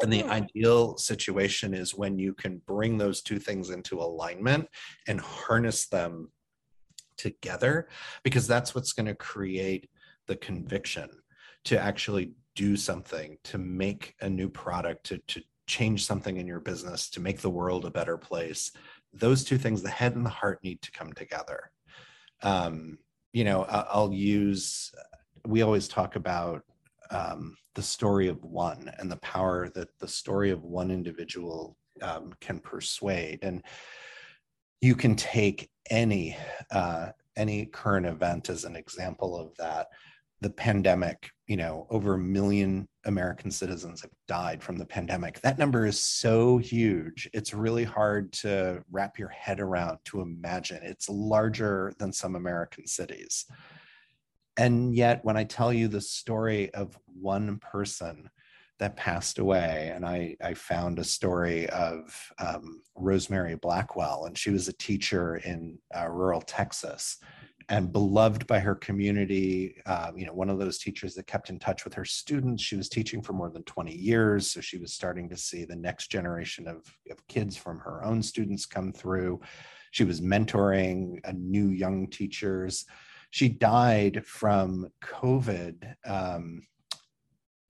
And 0.00 0.12
the 0.12 0.22
hmm. 0.22 0.30
ideal 0.30 0.96
situation 0.98 1.74
is 1.74 1.94
when 1.94 2.18
you 2.18 2.34
can 2.34 2.60
bring 2.66 2.98
those 2.98 3.22
two 3.22 3.38
things 3.38 3.70
into 3.70 4.00
alignment 4.00 4.68
and 5.08 5.20
harness 5.20 5.86
them 5.86 6.30
together, 7.16 7.88
because 8.22 8.46
that's 8.46 8.74
what's 8.74 8.92
going 8.92 9.06
to 9.06 9.14
create 9.14 9.88
the 10.26 10.36
conviction 10.36 11.08
to 11.64 11.80
actually 11.80 12.32
do 12.54 12.76
something, 12.76 13.38
to 13.44 13.58
make 13.58 14.14
a 14.20 14.28
new 14.28 14.48
product, 14.48 15.04
to, 15.06 15.18
to 15.28 15.42
change 15.66 16.04
something 16.04 16.36
in 16.36 16.46
your 16.46 16.60
business, 16.60 17.08
to 17.10 17.20
make 17.20 17.40
the 17.40 17.50
world 17.50 17.84
a 17.84 17.90
better 17.90 18.16
place 18.16 18.72
those 19.18 19.44
two 19.44 19.58
things, 19.58 19.82
the 19.82 19.90
head 19.90 20.14
and 20.16 20.24
the 20.24 20.30
heart, 20.30 20.62
need 20.62 20.82
to 20.82 20.92
come 20.92 21.12
together. 21.12 21.70
Um, 22.42 22.98
you 23.32 23.44
know, 23.44 23.62
I'll 23.64 24.12
use, 24.12 24.92
we 25.44 25.62
always 25.62 25.88
talk 25.88 26.16
about 26.16 26.62
um, 27.10 27.56
the 27.74 27.82
story 27.82 28.28
of 28.28 28.42
one 28.42 28.90
and 28.98 29.10
the 29.10 29.18
power 29.18 29.68
that 29.70 29.88
the 29.98 30.08
story 30.08 30.50
of 30.50 30.62
one 30.62 30.90
individual 30.90 31.76
um, 32.02 32.34
can 32.40 32.58
persuade. 32.58 33.40
And 33.42 33.62
you 34.80 34.94
can 34.94 35.16
take 35.16 35.70
any 35.90 36.36
uh, 36.70 37.10
any 37.36 37.66
current 37.66 38.06
event 38.06 38.48
as 38.48 38.64
an 38.64 38.76
example 38.76 39.38
of 39.38 39.54
that 39.58 39.88
the 40.46 40.52
pandemic, 40.52 41.32
you 41.48 41.56
know, 41.56 41.88
over 41.90 42.14
a 42.14 42.18
million 42.18 42.86
American 43.04 43.50
citizens 43.50 44.00
have 44.00 44.12
died 44.28 44.62
from 44.62 44.78
the 44.78 44.86
pandemic. 44.86 45.40
That 45.40 45.58
number 45.58 45.86
is 45.86 45.98
so 45.98 46.58
huge. 46.58 47.28
It's 47.32 47.52
really 47.52 47.82
hard 47.82 48.32
to 48.34 48.84
wrap 48.92 49.18
your 49.18 49.30
head 49.30 49.58
around 49.58 49.98
to 50.04 50.20
imagine. 50.20 50.84
It's 50.84 51.08
larger 51.08 51.92
than 51.98 52.12
some 52.12 52.36
American 52.36 52.86
cities. 52.86 53.44
And 54.56 54.94
yet, 54.94 55.24
when 55.24 55.36
I 55.36 55.42
tell 55.42 55.72
you 55.72 55.88
the 55.88 56.00
story 56.00 56.72
of 56.74 56.96
one 57.06 57.58
person 57.58 58.30
that 58.78 58.94
passed 58.94 59.40
away, 59.40 59.90
and 59.92 60.06
I, 60.06 60.36
I 60.40 60.54
found 60.54 61.00
a 61.00 61.04
story 61.04 61.68
of 61.70 62.16
um, 62.38 62.82
Rosemary 62.94 63.56
Blackwell, 63.56 64.26
and 64.26 64.38
she 64.38 64.50
was 64.50 64.68
a 64.68 64.72
teacher 64.74 65.38
in 65.38 65.80
uh, 65.92 66.06
rural 66.06 66.40
Texas 66.40 67.18
and 67.68 67.92
beloved 67.92 68.46
by 68.46 68.60
her 68.60 68.74
community. 68.74 69.76
Um, 69.86 70.16
you 70.16 70.26
know, 70.26 70.32
one 70.32 70.50
of 70.50 70.58
those 70.58 70.78
teachers 70.78 71.14
that 71.14 71.26
kept 71.26 71.50
in 71.50 71.58
touch 71.58 71.84
with 71.84 71.94
her 71.94 72.04
students. 72.04 72.62
She 72.62 72.76
was 72.76 72.88
teaching 72.88 73.22
for 73.22 73.32
more 73.32 73.50
than 73.50 73.64
20 73.64 73.92
years, 73.92 74.50
so 74.50 74.60
she 74.60 74.78
was 74.78 74.92
starting 74.92 75.28
to 75.28 75.36
see 75.36 75.64
the 75.64 75.74
next 75.74 76.08
generation 76.08 76.68
of, 76.68 76.86
of 77.10 77.26
kids 77.26 77.56
from 77.56 77.78
her 77.80 78.04
own 78.04 78.22
students 78.22 78.66
come 78.66 78.92
through. 78.92 79.40
She 79.90 80.04
was 80.04 80.20
mentoring 80.20 81.18
a 81.24 81.32
new 81.32 81.70
young 81.70 82.08
teachers. 82.08 82.84
She 83.30 83.48
died 83.48 84.24
from 84.24 84.88
COVID. 85.02 85.94
Um, 86.04 86.62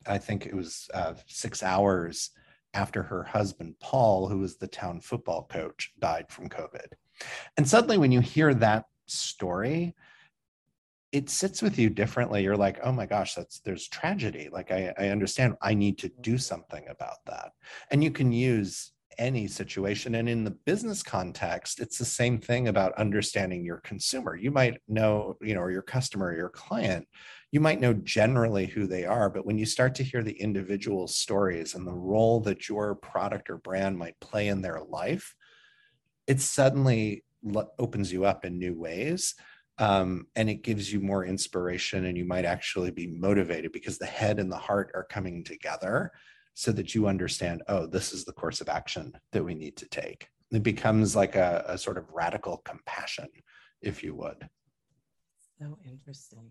I 0.06 0.18
think 0.18 0.44
it 0.44 0.54
was 0.54 0.88
uh, 0.92 1.14
six 1.26 1.62
hours 1.62 2.30
after 2.74 3.02
her 3.02 3.22
husband, 3.22 3.74
Paul, 3.80 4.28
who 4.28 4.38
was 4.38 4.56
the 4.56 4.68
town 4.68 5.00
football 5.00 5.46
coach, 5.50 5.92
died 5.98 6.26
from 6.28 6.50
COVID. 6.50 6.86
And 7.56 7.66
suddenly, 7.66 7.96
when 7.96 8.12
you 8.12 8.20
hear 8.20 8.52
that 8.54 8.84
story 9.06 9.94
it 11.12 11.30
sits 11.30 11.62
with 11.62 11.78
you 11.78 11.88
differently. 11.88 12.42
You're 12.42 12.56
like 12.56 12.78
oh 12.82 12.92
my 12.92 13.06
gosh 13.06 13.34
that's 13.34 13.60
there's 13.60 13.88
tragedy. 13.88 14.48
Like 14.52 14.70
i, 14.70 14.92
I 14.98 15.08
understand 15.08 15.56
i 15.62 15.74
need 15.74 15.98
to 15.98 16.10
do 16.20 16.38
something 16.38 16.84
about 16.88 17.24
that. 17.26 17.52
And 17.90 18.02
you 18.02 18.10
can 18.10 18.32
use 18.32 18.92
any 19.18 19.46
situation. 19.46 20.16
And 20.16 20.28
in 20.28 20.44
the 20.44 20.50
business 20.50 21.02
context 21.02 21.80
it's 21.80 21.96
the 21.96 22.04
same 22.04 22.38
thing 22.38 22.68
about 22.68 22.98
understanding 22.98 23.64
your 23.64 23.78
consumer. 23.78 24.36
You 24.36 24.50
might 24.50 24.78
know 24.88 25.36
you 25.40 25.54
know 25.54 25.60
or 25.60 25.70
your 25.70 25.82
customer 25.82 26.26
or 26.26 26.36
your 26.36 26.50
client. 26.50 27.06
You 27.52 27.60
might 27.60 27.80
know 27.80 27.94
generally 27.94 28.66
who 28.66 28.86
they 28.86 29.04
are 29.06 29.30
but 29.30 29.46
when 29.46 29.56
you 29.56 29.64
start 29.64 29.94
to 29.96 30.04
hear 30.04 30.22
the 30.22 30.38
individual 30.38 31.06
stories 31.06 31.74
and 31.74 31.86
the 31.86 31.94
role 31.94 32.40
that 32.40 32.68
your 32.68 32.94
product 32.96 33.48
or 33.48 33.58
brand 33.58 33.96
might 33.96 34.20
play 34.20 34.48
in 34.48 34.60
their 34.60 34.82
life 34.86 35.34
it 36.26 36.40
suddenly 36.40 37.22
opens 37.78 38.12
you 38.12 38.24
up 38.24 38.44
in 38.44 38.58
new 38.58 38.78
ways 38.78 39.34
um, 39.78 40.26
and 40.36 40.48
it 40.48 40.62
gives 40.62 40.92
you 40.92 41.00
more 41.00 41.24
inspiration 41.24 42.06
and 42.06 42.16
you 42.16 42.24
might 42.24 42.44
actually 42.44 42.90
be 42.90 43.06
motivated 43.06 43.72
because 43.72 43.98
the 43.98 44.06
head 44.06 44.38
and 44.38 44.50
the 44.50 44.56
heart 44.56 44.90
are 44.94 45.04
coming 45.04 45.44
together 45.44 46.10
so 46.54 46.72
that 46.72 46.94
you 46.94 47.06
understand 47.06 47.62
oh 47.68 47.86
this 47.86 48.12
is 48.12 48.24
the 48.24 48.32
course 48.32 48.60
of 48.60 48.68
action 48.68 49.12
that 49.32 49.44
we 49.44 49.54
need 49.54 49.76
to 49.76 49.88
take. 49.88 50.28
It 50.50 50.62
becomes 50.62 51.14
like 51.14 51.34
a, 51.34 51.64
a 51.68 51.76
sort 51.76 51.98
of 51.98 52.10
radical 52.12 52.58
compassion 52.58 53.28
if 53.82 54.02
you 54.02 54.14
would. 54.14 54.48
So 55.60 55.78
interesting. 55.84 56.50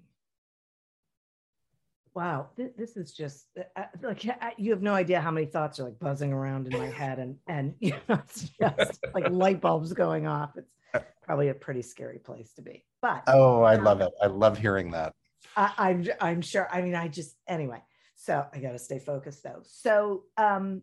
Wow 2.14 2.50
this 2.56 2.96
is 2.96 3.12
just 3.12 3.48
uh, 3.58 3.64
uh, 3.76 3.86
like 4.04 4.24
you 4.58 4.72
have 4.72 4.84
no 4.84 4.94
idea 4.94 5.20
how 5.20 5.32
many 5.32 5.48
thoughts 5.48 5.80
are 5.80 5.86
like 5.86 6.00
buzzing 6.00 6.32
around 6.32 6.68
in 6.68 6.80
my 6.80 6.88
head 6.90 7.18
and 7.18 7.38
and 7.48 7.74
you 7.80 7.92
know 8.08 8.20
it's 8.24 8.52
just 8.62 9.04
like 9.16 9.30
light 9.32 9.62
bulbs 9.62 9.94
going 9.94 10.28
off. 10.28 10.52
It's 10.56 10.75
probably 11.24 11.50
a 11.50 11.54
pretty 11.54 11.82
scary 11.82 12.20
place 12.20 12.54
to 12.54 12.62
be. 12.62 12.86
But 13.02 13.24
oh, 13.28 13.62
I 13.62 13.76
love 13.76 14.02
it. 14.02 14.12
I 14.22 14.28
love 14.28 14.58
hearing 14.58 14.92
that. 14.92 15.14
I, 15.56 15.72
I'm 15.78 16.08
I'm 16.20 16.42
sure. 16.42 16.68
I 16.72 16.82
mean, 16.82 16.96
I 16.96 17.08
just 17.08 17.36
anyway. 17.48 17.82
So 18.16 18.46
I 18.54 18.60
got 18.60 18.72
to 18.72 18.80
stay 18.80 19.00
focused 19.00 19.44
though. 19.44 19.62
So 19.64 20.24
um, 20.38 20.82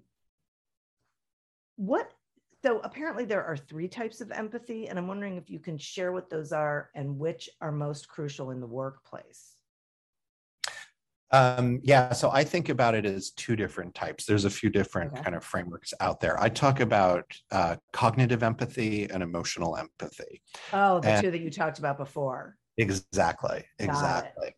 what? 1.77 2.11
So 2.65 2.81
apparently 2.85 3.25
there 3.25 3.45
are 3.45 3.57
three 3.57 3.89
types 3.89 4.21
of 4.21 4.31
empathy, 4.31 4.89
and 4.89 4.99
I'm 4.99 5.09
wondering 5.09 5.37
if 5.37 5.51
you 5.51 5.59
can 5.59 5.79
share 5.79 6.13
what 6.13 6.31
those 6.31 6.53
are 6.53 6.91
and 6.95 7.19
which 7.19 7.51
are 7.61 7.73
most 7.73 8.09
crucial 8.09 8.51
in 8.51 8.61
the 8.61 8.67
workplace. 8.67 9.57
Um, 11.33 11.81
yeah, 11.83 12.13
so 12.13 12.31
I 12.31 12.45
think 12.45 12.69
about 12.69 12.95
it 12.95 13.07
as 13.07 13.31
two 13.31 13.57
different 13.57 13.95
types. 13.95 14.27
There's 14.27 14.45
a 14.45 14.51
few 14.51 14.69
different 14.71 15.13
okay. 15.13 15.23
kind 15.23 15.37
of 15.37 15.45
frameworks 15.45 15.95
out 16.01 16.21
there. 16.21 16.41
I 16.41 16.49
talk 16.49 16.81
about 16.81 17.25
uh, 17.51 17.77
cognitive 17.93 18.43
empathy 18.43 19.09
and 19.11 19.23
emotional 19.23 19.77
empathy. 19.77 20.43
Oh, 20.73 21.01
the 21.01 21.09
and 21.09 21.25
two 21.25 21.31
that 21.31 21.41
you 21.41 21.51
talked 21.51 21.79
about 21.79 21.97
before. 21.97 22.57
Exactly. 22.77 23.65
Got 23.79 23.89
exactly. 23.89 24.49
It. 24.49 24.55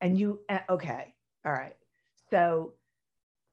And 0.00 0.18
you 0.18 0.40
eh, 0.48 0.60
okay? 0.68 1.14
All 1.44 1.52
right. 1.52 1.74
So, 2.30 2.74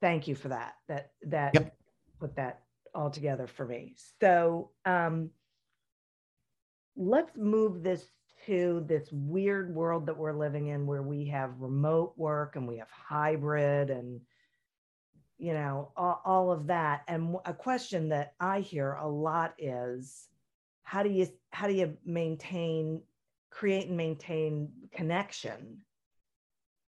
thank 0.02 0.28
you 0.28 0.36
for 0.36 0.50
that. 0.50 0.74
That 0.88 1.12
that 1.24 1.54
yep. 1.54 1.76
put 2.20 2.36
that 2.36 2.62
all 2.96 3.10
together 3.10 3.46
for 3.46 3.66
me. 3.66 3.94
So 4.20 4.72
um, 4.86 5.30
let's 6.96 7.36
move 7.38 7.84
this 7.84 8.04
to 8.46 8.84
this 8.88 9.10
weird 9.12 9.74
world 9.74 10.06
that 10.06 10.18
we're 10.18 10.38
living 10.38 10.68
in 10.68 10.86
where 10.86 11.04
we 11.04 11.26
have 11.26 11.60
remote 11.60 12.14
work 12.18 12.56
and 12.56 12.68
we 12.68 12.78
have 12.78 12.90
hybrid 12.90 13.90
and 13.90 14.22
you 15.38 15.54
know 15.54 15.92
all, 15.96 16.22
all 16.26 16.52
of 16.52 16.68
that. 16.68 17.04
And 17.08 17.36
a 17.46 17.54
question 17.54 18.10
that 18.10 18.34
i 18.40 18.60
hear 18.60 18.94
a 18.94 19.08
lot 19.08 19.54
is 19.58 20.28
how 20.84 21.04
do 21.04 21.10
you 21.10 21.28
how 21.52 21.68
do 21.68 21.74
you 21.74 21.98
maintain 22.06 23.02
create 23.50 23.88
and 23.88 23.98
maintain 23.98 24.70
connection 24.92 25.80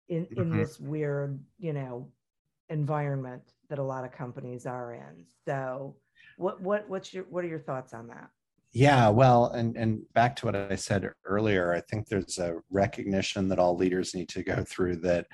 in 0.10 0.28
in 0.32 0.46
mm-hmm. 0.46 0.58
this 0.58 0.80
weird 0.80 1.40
you 1.58 1.74
know 1.74 2.10
environment 2.70 3.44
that 3.70 3.80
a 3.80 3.84
lot 3.84 4.04
of 4.04 4.12
companies 4.12 4.66
are 4.66 4.94
in? 4.94 5.26
So 5.46 5.96
what 6.38 6.62
what 6.62 6.90
what's 6.90 7.14
your 7.14 7.24
what 7.26 7.44
are 7.44 7.48
your 7.48 7.60
thoughts 7.60 7.94
on 7.94 8.08
that 8.08 8.30
yeah 8.76 9.10
well 9.10 9.48
and 9.48 9.76
and 9.76 10.02
back 10.14 10.36
to 10.36 10.46
what 10.46 10.56
i 10.56 10.76
said 10.76 11.10
earlier 11.26 11.74
i 11.74 11.82
think 11.90 12.08
there's 12.08 12.38
a 12.38 12.56
recognition 12.70 13.48
that 13.48 13.58
all 13.58 13.76
leaders 13.76 14.14
need 14.14 14.30
to 14.30 14.44
go 14.44 14.64
through 14.64 14.96
that 14.96 15.26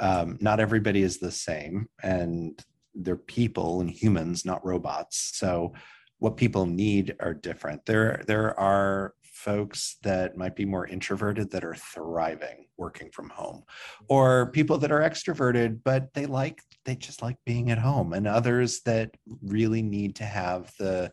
um, 0.00 0.38
not 0.40 0.60
everybody 0.60 1.02
is 1.02 1.18
the 1.18 1.30
same 1.30 1.86
and 2.02 2.64
they're 2.94 3.16
people 3.16 3.80
and 3.80 3.90
humans 3.90 4.44
not 4.44 4.64
robots. 4.64 5.32
So 5.34 5.72
what 6.18 6.36
people 6.36 6.66
need 6.66 7.16
are 7.20 7.34
different. 7.34 7.84
There 7.86 8.22
there 8.26 8.58
are 8.58 9.14
folks 9.22 9.96
that 10.02 10.36
might 10.36 10.56
be 10.56 10.64
more 10.64 10.86
introverted 10.86 11.50
that 11.50 11.64
are 11.64 11.74
thriving 11.74 12.66
working 12.78 13.10
from 13.10 13.28
home 13.28 13.62
or 14.08 14.50
people 14.52 14.78
that 14.78 14.92
are 14.92 15.00
extroverted 15.00 15.80
but 15.84 16.14
they 16.14 16.24
like 16.24 16.62
they 16.84 16.94
just 16.94 17.20
like 17.20 17.36
being 17.44 17.70
at 17.70 17.76
home 17.76 18.12
and 18.12 18.28
others 18.28 18.80
that 18.82 19.10
really 19.42 19.82
need 19.82 20.14
to 20.14 20.24
have 20.24 20.72
the 20.78 21.12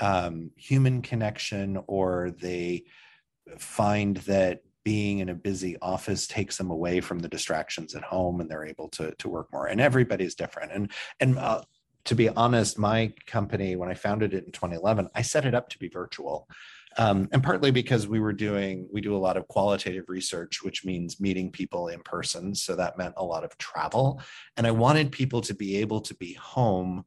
um, 0.00 0.50
human 0.56 1.02
connection 1.02 1.78
or 1.86 2.32
they 2.38 2.84
find 3.58 4.18
that 4.18 4.62
being 4.84 5.18
in 5.18 5.30
a 5.30 5.34
busy 5.34 5.76
office 5.82 6.28
takes 6.28 6.56
them 6.56 6.70
away 6.70 7.00
from 7.00 7.18
the 7.18 7.28
distractions 7.28 7.94
at 7.96 8.04
home 8.04 8.40
and 8.40 8.48
they're 8.48 8.64
able 8.64 8.88
to 8.88 9.12
to 9.18 9.28
work 9.28 9.52
more. 9.52 9.66
And 9.66 9.80
everybody's 9.80 10.34
different. 10.34 10.72
And 10.72 10.92
and 11.18 11.38
uh, 11.38 11.62
to 12.04 12.14
be 12.14 12.28
honest 12.28 12.78
my 12.78 13.12
company 13.26 13.74
when 13.74 13.88
i 13.88 13.94
founded 13.94 14.32
it 14.32 14.44
in 14.44 14.52
2011 14.52 15.08
i 15.16 15.22
set 15.22 15.44
it 15.44 15.54
up 15.54 15.68
to 15.70 15.78
be 15.78 15.88
virtual. 15.88 16.48
Um, 16.98 17.28
and 17.32 17.42
partly 17.42 17.70
because 17.70 18.08
we 18.08 18.20
were 18.20 18.32
doing 18.32 18.88
we 18.92 19.00
do 19.00 19.14
a 19.14 19.18
lot 19.18 19.36
of 19.36 19.48
qualitative 19.48 20.08
research 20.08 20.62
which 20.62 20.84
means 20.84 21.20
meeting 21.20 21.50
people 21.50 21.88
in 21.88 22.00
person. 22.02 22.54
So 22.54 22.76
that 22.76 22.96
meant 22.96 23.14
a 23.16 23.24
lot 23.24 23.44
of 23.44 23.58
travel. 23.58 24.22
And 24.56 24.66
i 24.66 24.70
wanted 24.70 25.10
people 25.10 25.40
to 25.42 25.54
be 25.54 25.76
able 25.78 26.00
to 26.02 26.14
be 26.14 26.34
home 26.34 27.04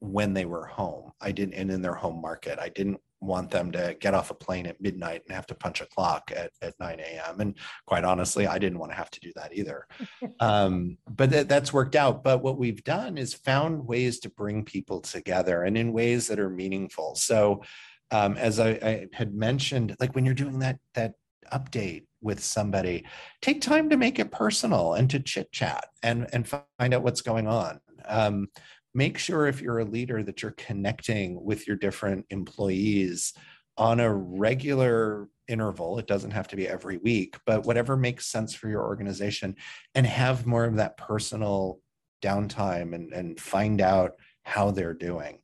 when 0.00 0.32
they 0.34 0.44
were 0.44 0.66
home 0.66 1.12
i 1.20 1.32
didn't 1.32 1.54
and 1.54 1.70
in 1.70 1.82
their 1.82 1.94
home 1.94 2.20
market 2.20 2.58
i 2.58 2.68
didn't 2.68 3.00
want 3.20 3.50
them 3.50 3.72
to 3.72 3.96
get 4.00 4.14
off 4.14 4.30
a 4.30 4.34
plane 4.34 4.66
at 4.66 4.80
midnight 4.80 5.22
and 5.26 5.34
have 5.34 5.46
to 5.46 5.54
punch 5.54 5.80
a 5.80 5.86
clock 5.86 6.30
at, 6.34 6.50
at 6.62 6.74
9 6.78 7.00
a.m. 7.00 7.40
And 7.40 7.54
quite 7.86 8.04
honestly, 8.04 8.46
I 8.46 8.58
didn't 8.58 8.78
want 8.78 8.92
to 8.92 8.96
have 8.96 9.10
to 9.10 9.20
do 9.20 9.32
that 9.36 9.54
either. 9.54 9.86
um, 10.40 10.98
but 11.08 11.30
th- 11.30 11.48
that's 11.48 11.72
worked 11.72 11.96
out. 11.96 12.22
But 12.22 12.42
what 12.42 12.58
we've 12.58 12.84
done 12.84 13.16
is 13.18 13.34
found 13.34 13.86
ways 13.86 14.20
to 14.20 14.30
bring 14.30 14.64
people 14.64 15.00
together 15.00 15.62
and 15.62 15.76
in 15.76 15.92
ways 15.92 16.28
that 16.28 16.38
are 16.38 16.50
meaningful. 16.50 17.14
So 17.14 17.62
um, 18.10 18.36
as 18.36 18.60
I, 18.60 18.70
I 18.70 19.06
had 19.12 19.34
mentioned, 19.34 19.96
like 19.98 20.14
when 20.14 20.24
you're 20.24 20.34
doing 20.34 20.60
that, 20.60 20.78
that 20.94 21.14
update 21.52 22.04
with 22.20 22.42
somebody, 22.42 23.04
take 23.40 23.60
time 23.60 23.90
to 23.90 23.96
make 23.96 24.18
it 24.18 24.32
personal 24.32 24.94
and 24.94 25.08
to 25.10 25.20
chit 25.20 25.50
chat 25.52 25.88
and, 26.02 26.26
and 26.32 26.46
find 26.48 26.94
out 26.94 27.02
what's 27.02 27.22
going 27.22 27.46
on. 27.46 27.80
Um, 28.04 28.48
make 28.96 29.18
sure 29.18 29.46
if 29.46 29.60
you're 29.60 29.80
a 29.80 29.84
leader 29.84 30.22
that 30.22 30.40
you're 30.40 30.52
connecting 30.52 31.44
with 31.44 31.66
your 31.66 31.76
different 31.76 32.24
employees 32.30 33.34
on 33.76 34.00
a 34.00 34.12
regular 34.12 35.28
interval. 35.48 35.98
It 35.98 36.06
doesn't 36.06 36.30
have 36.30 36.48
to 36.48 36.56
be 36.56 36.66
every 36.66 36.96
week, 36.96 37.36
but 37.44 37.66
whatever 37.66 37.94
makes 37.96 38.26
sense 38.26 38.54
for 38.54 38.70
your 38.70 38.82
organization 38.82 39.54
and 39.94 40.06
have 40.06 40.46
more 40.46 40.64
of 40.64 40.76
that 40.76 40.96
personal 40.96 41.78
downtime 42.22 42.94
and, 42.94 43.12
and 43.12 43.38
find 43.38 43.82
out 43.82 44.12
how 44.44 44.70
they're 44.70 44.94
doing. 44.94 45.40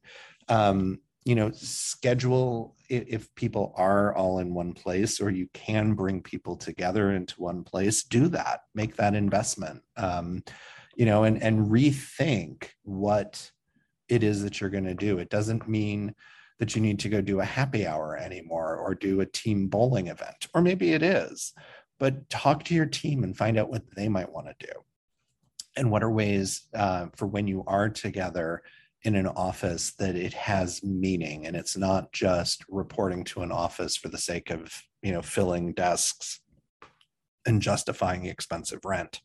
Um, 0.49 1.01
you 1.25 1.35
know, 1.35 1.51
schedule 1.53 2.75
if 2.89 3.33
people 3.35 3.75
are 3.77 4.15
all 4.15 4.39
in 4.39 4.55
one 4.55 4.73
place 4.73 5.21
or 5.21 5.31
you 5.31 5.47
can 5.53 5.93
bring 5.93 6.23
people 6.23 6.57
together 6.57 7.13
into 7.13 7.35
one 7.41 7.65
place, 7.65 8.03
do 8.03 8.29
that, 8.29 8.63
make 8.75 8.97
that 8.97 9.15
investment. 9.15 9.83
Um, 9.99 10.43
you 10.97 11.07
know, 11.07 11.25
and 11.25 11.43
and 11.43 11.69
rethink 11.69 12.69
what 12.83 13.51
it 14.09 14.23
is 14.23 14.43
that 14.43 14.61
you're 14.61 14.71
going 14.71 14.85
to 14.85 14.95
do. 14.95 15.19
It 15.19 15.31
doesn't 15.31 15.69
mean 15.69 16.15
that 16.59 16.75
you 16.77 16.83
need 16.83 16.99
to 17.01 17.09
go 17.09 17.21
do 17.21 17.41
a 17.41 17.45
happy 17.45 17.87
hour 17.87 18.17
anymore 18.17 18.77
or 18.77 18.95
do 18.95 19.21
a 19.21 19.27
team 19.27 19.69
bowling 19.69 20.09
event, 20.09 20.49
or 20.55 20.61
maybe 20.61 20.93
it 20.93 21.03
is. 21.03 21.53
But 21.99 22.29
talk 22.29 22.65
to 22.65 22.75
your 22.75 22.87
team 22.87 23.25
and 23.25 23.37
find 23.37 23.59
out 23.59 23.71
what 23.71 23.83
they 23.95 24.09
might 24.09 24.31
want 24.31 24.47
to 24.49 24.67
do, 24.67 24.73
and 25.77 25.91
what 25.91 26.03
are 26.03 26.11
ways 26.11 26.69
uh, 26.75 27.07
for 27.17 27.27
when 27.27 27.47
you 27.47 27.65
are 27.67 27.89
together 27.89 28.63
in 29.05 29.17
an 29.17 29.27
office 29.27 29.93
that 29.95 30.15
it 30.15 30.33
has 30.33 30.83
meaning 30.85 31.47
and 31.47 31.57
it's 31.57 31.77
not 31.77 32.13
just 32.13 32.65
reporting 32.69 33.25
to 33.25 33.43
an 33.43 33.51
office 33.51 33.97
for 33.97 34.09
the 34.09 34.19
sake 34.19 34.51
of 34.51 34.73
you 35.03 35.11
know 35.13 35.23
filling 35.23 35.73
desks 35.73 36.41
and 37.47 37.61
justifying 37.61 38.27
expensive 38.27 38.85
rent. 38.85 39.21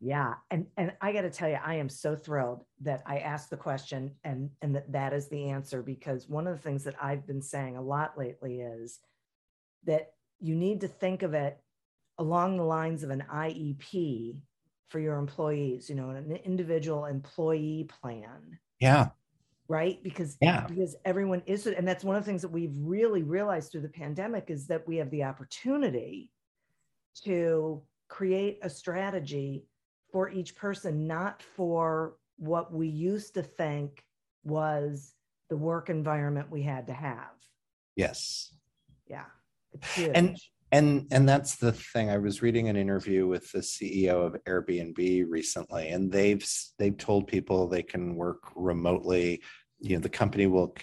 Yeah, 0.00 0.34
and 0.50 0.66
and 0.76 0.92
I 1.00 1.12
got 1.12 1.22
to 1.22 1.30
tell 1.30 1.48
you, 1.48 1.58
I 1.64 1.76
am 1.76 1.88
so 1.88 2.14
thrilled 2.14 2.64
that 2.82 3.02
I 3.06 3.18
asked 3.18 3.48
the 3.48 3.56
question 3.56 4.14
and 4.24 4.50
and 4.60 4.74
that 4.74 4.92
that 4.92 5.14
is 5.14 5.28
the 5.28 5.48
answer 5.48 5.82
because 5.82 6.28
one 6.28 6.46
of 6.46 6.54
the 6.54 6.62
things 6.62 6.84
that 6.84 6.96
I've 7.02 7.26
been 7.26 7.40
saying 7.40 7.76
a 7.76 7.82
lot 7.82 8.18
lately 8.18 8.60
is 8.60 8.98
that 9.84 10.12
you 10.38 10.54
need 10.54 10.82
to 10.82 10.88
think 10.88 11.22
of 11.22 11.32
it 11.32 11.58
along 12.18 12.56
the 12.56 12.62
lines 12.62 13.02
of 13.02 13.10
an 13.10 13.24
IEP 13.32 14.42
for 14.90 15.00
your 15.00 15.16
employees. 15.16 15.88
You 15.88 15.94
know, 15.96 16.10
an 16.10 16.40
individual 16.44 17.06
employee 17.06 17.88
plan. 18.00 18.58
Yeah. 18.80 19.08
Right, 19.68 20.00
because 20.04 20.36
yeah, 20.40 20.64
because 20.68 20.94
everyone 21.04 21.42
is, 21.46 21.66
and 21.66 21.88
that's 21.88 22.04
one 22.04 22.14
of 22.14 22.22
the 22.22 22.30
things 22.30 22.42
that 22.42 22.52
we've 22.52 22.76
really 22.78 23.24
realized 23.24 23.72
through 23.72 23.80
the 23.80 23.88
pandemic 23.88 24.44
is 24.48 24.68
that 24.68 24.86
we 24.86 24.98
have 24.98 25.10
the 25.10 25.24
opportunity 25.24 26.30
to 27.24 27.82
create 28.08 28.60
a 28.62 28.70
strategy 28.70 29.66
for 30.10 30.30
each 30.30 30.54
person, 30.56 31.06
not 31.06 31.42
for 31.42 32.16
what 32.38 32.72
we 32.72 32.88
used 32.88 33.34
to 33.34 33.42
think 33.42 34.04
was 34.44 35.14
the 35.48 35.56
work 35.56 35.90
environment 35.90 36.50
we 36.50 36.62
had 36.62 36.86
to 36.86 36.92
have. 36.92 37.32
Yes. 37.96 38.54
Yeah. 39.08 39.24
And 40.14 40.36
and 40.72 41.06
and 41.12 41.28
that's 41.28 41.56
the 41.56 41.72
thing. 41.72 42.10
I 42.10 42.18
was 42.18 42.42
reading 42.42 42.68
an 42.68 42.76
interview 42.76 43.26
with 43.26 43.50
the 43.52 43.60
CEO 43.60 44.26
of 44.26 44.36
Airbnb 44.44 45.24
recently, 45.28 45.88
and 45.88 46.10
they've 46.10 46.46
they've 46.78 46.96
told 46.96 47.28
people 47.28 47.68
they 47.68 47.82
can 47.82 48.16
work 48.16 48.42
remotely. 48.56 49.42
You 49.78 49.96
know, 49.96 50.02
the 50.02 50.08
company 50.08 50.46
will 50.46 50.74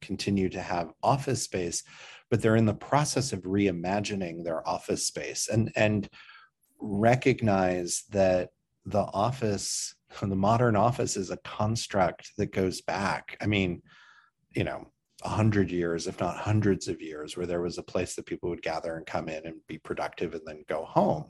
continue 0.00 0.48
to 0.50 0.60
have 0.60 0.92
office 1.02 1.42
space, 1.42 1.82
but 2.30 2.40
they're 2.40 2.56
in 2.56 2.66
the 2.66 2.74
process 2.74 3.32
of 3.32 3.42
reimagining 3.42 4.44
their 4.44 4.66
office 4.68 5.06
space 5.06 5.48
and 5.48 5.72
and 5.74 6.08
recognize 6.80 8.04
that 8.10 8.50
the 8.86 9.06
office, 9.12 9.94
the 10.20 10.36
modern 10.36 10.76
office 10.76 11.16
is 11.16 11.30
a 11.30 11.38
construct 11.38 12.32
that 12.38 12.52
goes 12.52 12.80
back. 12.80 13.36
I 13.40 13.46
mean, 13.46 13.82
you 14.54 14.64
know, 14.64 14.86
a 15.24 15.28
hundred 15.28 15.70
years, 15.70 16.06
if 16.06 16.20
not 16.20 16.36
hundreds 16.36 16.88
of 16.88 17.00
years, 17.00 17.36
where 17.36 17.46
there 17.46 17.62
was 17.62 17.78
a 17.78 17.82
place 17.82 18.14
that 18.16 18.26
people 18.26 18.50
would 18.50 18.62
gather 18.62 18.96
and 18.96 19.06
come 19.06 19.28
in 19.28 19.46
and 19.46 19.56
be 19.68 19.78
productive 19.78 20.34
and 20.34 20.42
then 20.44 20.64
go 20.68 20.84
home. 20.84 21.26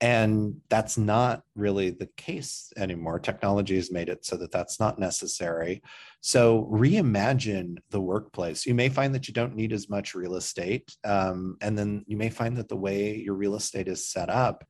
And 0.00 0.60
that's 0.68 0.96
not 0.96 1.42
really 1.56 1.90
the 1.90 2.08
case 2.16 2.72
anymore. 2.76 3.18
Technology 3.18 3.74
has 3.74 3.90
made 3.90 4.08
it 4.08 4.24
so 4.24 4.36
that 4.36 4.52
that's 4.52 4.78
not 4.78 4.98
necessary. 4.98 5.82
So 6.20 6.68
reimagine 6.72 7.78
the 7.90 8.00
workplace. 8.00 8.64
You 8.64 8.74
may 8.74 8.90
find 8.90 9.12
that 9.14 9.26
you 9.26 9.34
don't 9.34 9.56
need 9.56 9.72
as 9.72 9.88
much 9.88 10.14
real 10.14 10.36
estate. 10.36 10.94
Um, 11.04 11.56
and 11.60 11.76
then 11.76 12.04
you 12.06 12.16
may 12.16 12.30
find 12.30 12.56
that 12.58 12.68
the 12.68 12.76
way 12.76 13.16
your 13.16 13.34
real 13.34 13.56
estate 13.56 13.88
is 13.88 14.06
set 14.06 14.30
up 14.30 14.64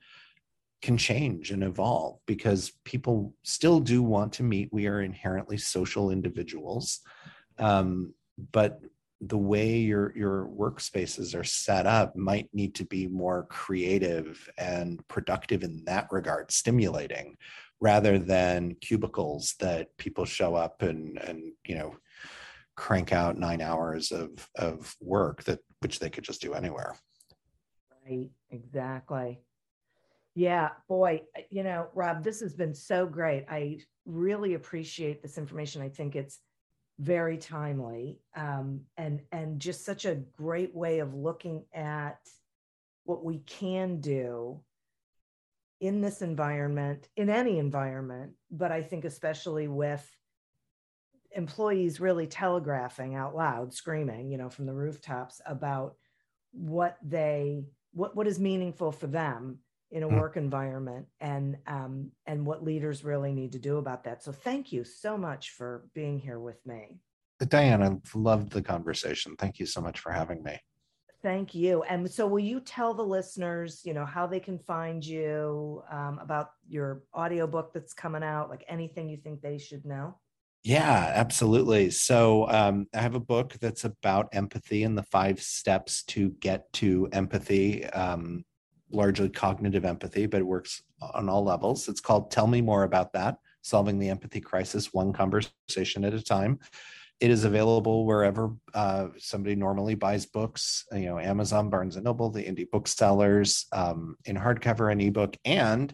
can 0.81 0.97
change 0.97 1.51
and 1.51 1.63
evolve 1.63 2.19
because 2.27 2.73
people 2.85 3.35
still 3.43 3.81
do 3.81 4.03
want 4.03 4.33
to 4.35 4.43
meet. 4.43 4.73
We 4.73 4.87
are 4.87 5.03
inherently 5.03 5.59
social 5.59 6.11
individuals. 6.11 7.01
Um, 7.59 8.15
but 8.53 8.81
the 9.21 9.39
way 9.39 9.79
your 9.79 10.17
your 10.17 10.47
workspaces 10.47 11.39
are 11.39 11.45
set 11.45 11.87
up 11.87 12.15
might 12.15 12.49
need 12.53 12.75
to 12.77 12.85
be 12.85 13.09
more 13.09 13.47
creative 13.51 14.49
and 14.57 15.07
productive 15.09 15.65
in 15.65 15.85
that 15.87 16.07
regard 16.13 16.53
stimulating 16.53 17.37
rather 17.81 18.19
than 18.19 18.77
cubicles 18.81 19.55
that 19.59 19.97
people 19.97 20.25
show 20.25 20.55
up 20.55 20.83
and 20.83 21.19
and 21.19 21.53
you 21.67 21.75
know 21.75 21.97
crank 22.77 23.13
out 23.13 23.37
nine 23.37 23.61
hours 23.61 24.13
of 24.13 24.49
of 24.55 24.95
work 25.01 25.43
that 25.45 25.59
which 25.81 25.99
they 25.99 26.11
could 26.11 26.23
just 26.23 26.41
do 26.41 26.55
anywhere 26.55 26.97
right 28.07 28.31
exactly 28.51 29.41
Yeah, 30.39 30.69
boy, 30.89 31.23
you 31.51 31.65
know, 31.65 31.89
Rob, 31.95 32.23
this 32.23 32.39
has 32.43 32.55
been 32.55 32.73
so 32.73 33.07
great. 33.07 33.45
I 33.51 33.81
really 34.07 34.55
appreciate 34.55 35.21
this 35.21 35.37
information. 35.37 35.83
I 35.83 35.89
think 35.89 36.15
it's 36.15 36.39
very 37.01 37.39
timely 37.39 38.21
um, 38.37 38.83
and 38.97 39.21
and 39.33 39.59
just 39.59 39.85
such 39.85 40.05
a 40.05 40.15
great 40.37 40.73
way 40.73 41.01
of 41.01 41.13
looking 41.13 41.65
at 41.75 42.21
what 43.03 43.25
we 43.25 43.39
can 43.39 44.01
do 44.01 44.61
in 45.81 46.01
this 46.01 46.23
environment, 46.23 47.09
in 47.17 47.31
any 47.31 47.59
environment, 47.59 48.35
but 48.49 48.71
I 48.71 48.81
think 48.81 49.05
especially 49.05 49.67
with 49.67 50.09
employees 51.33 51.99
really 51.99 52.29
telegraphing 52.29 53.17
out 53.17 53.35
loud, 53.35 53.75
screaming, 53.75 54.31
you 54.31 54.39
know, 54.39 54.51
from 54.51 54.67
the 54.67 54.75
rooftops 54.75 55.41
about 55.45 55.97
what 56.53 56.97
they 57.03 57.65
what 57.93 58.15
what 58.15 58.29
is 58.29 58.39
meaningful 58.39 58.93
for 58.93 59.09
them 59.09 59.59
in 59.91 60.03
a 60.03 60.09
mm. 60.09 60.21
work 60.21 60.37
environment 60.37 61.07
and 61.21 61.57
um, 61.67 62.11
and 62.27 62.45
what 62.45 62.63
leaders 62.63 63.05
really 63.05 63.33
need 63.33 63.53
to 63.53 63.59
do 63.59 63.79
about 63.79 64.05
that. 64.05 64.23
So 64.23 64.33
thank 64.33 64.73
you 64.73 64.85
so 64.85 65.17
much 65.17 65.51
for 65.51 65.85
being 65.95 66.19
here 66.19 66.41
with 66.41 66.65
me. 66.67 66.99
Diane, 67.47 67.83
I 67.83 67.97
loved 68.19 68.51
the 68.51 68.63
conversation. 68.63 69.37
Thank 69.37 69.61
you 69.61 69.67
so 69.67 69.81
much 69.81 70.01
for 70.01 70.11
having 70.11 70.43
me. 70.43 70.59
Thank 71.23 71.55
you. 71.55 71.83
And 71.83 72.09
so, 72.09 72.27
will 72.27 72.39
you 72.39 72.61
tell 72.61 72.95
the 72.95 73.03
listeners, 73.03 73.83
you 73.85 73.93
know, 73.93 74.05
how 74.05 74.27
they 74.27 74.39
can 74.39 74.59
find 74.59 75.05
you 75.05 75.83
um, 75.91 76.21
about 76.23 76.51
your 76.69 77.03
audiobook 77.15 77.73
that's 77.73 77.93
coming 77.93 78.23
out, 78.23 78.49
like 78.49 78.65
anything 78.69 79.09
you 79.09 79.17
think 79.17 79.41
they 79.41 79.59
should 79.59 79.85
know? 79.85 80.17
Yeah, 80.63 81.13
absolutely. 81.15 81.91
So, 81.91 82.49
um, 82.49 82.87
I 82.95 83.01
have 83.01 83.17
a 83.17 83.21
book 83.21 83.55
that's 83.61 83.85
about 83.85 84.29
empathy 84.33 84.85
and 84.85 84.97
the 84.97 85.03
five 85.03 85.43
steps 85.43 86.05
to 86.05 86.31
get 86.41 86.73
to 86.75 87.09
empathy. 87.11 87.85
Um, 87.87 88.45
largely 88.91 89.29
cognitive 89.29 89.85
empathy, 89.85 90.27
but 90.27 90.41
it 90.41 90.45
works 90.45 90.83
on 91.01 91.29
all 91.29 91.45
levels. 91.45 91.89
It's 91.89 92.01
called 92.01 92.31
Tell 92.31 92.47
Me 92.47 92.61
More 92.61 92.85
About 92.85 93.13
That 93.13 93.39
Solving 93.63 93.99
the 93.99 94.09
Empathy 94.09 94.41
Crisis, 94.41 94.93
One 94.93 95.13
Conversation 95.13 96.05
at 96.05 96.15
a 96.15 96.23
Time. 96.23 96.59
It 97.21 97.31
is 97.31 97.45
available 97.45 98.07
wherever 98.07 98.53
uh, 98.75 99.09
somebody 99.19 99.57
normally 99.57 99.97
buys 99.97 100.25
books, 100.25 100.87
you 100.93 101.07
know, 101.07 101.19
Amazon, 101.19 101.69
Barnes 101.69 101.97
and 101.97 102.05
Noble, 102.05 102.31
the 102.31 102.45
indie 102.45 102.71
booksellers, 102.71 103.67
um, 103.73 104.17
in 104.25 104.37
hardcover 104.37 104.93
and 104.93 105.03
ebook, 105.03 105.37
and 105.45 105.93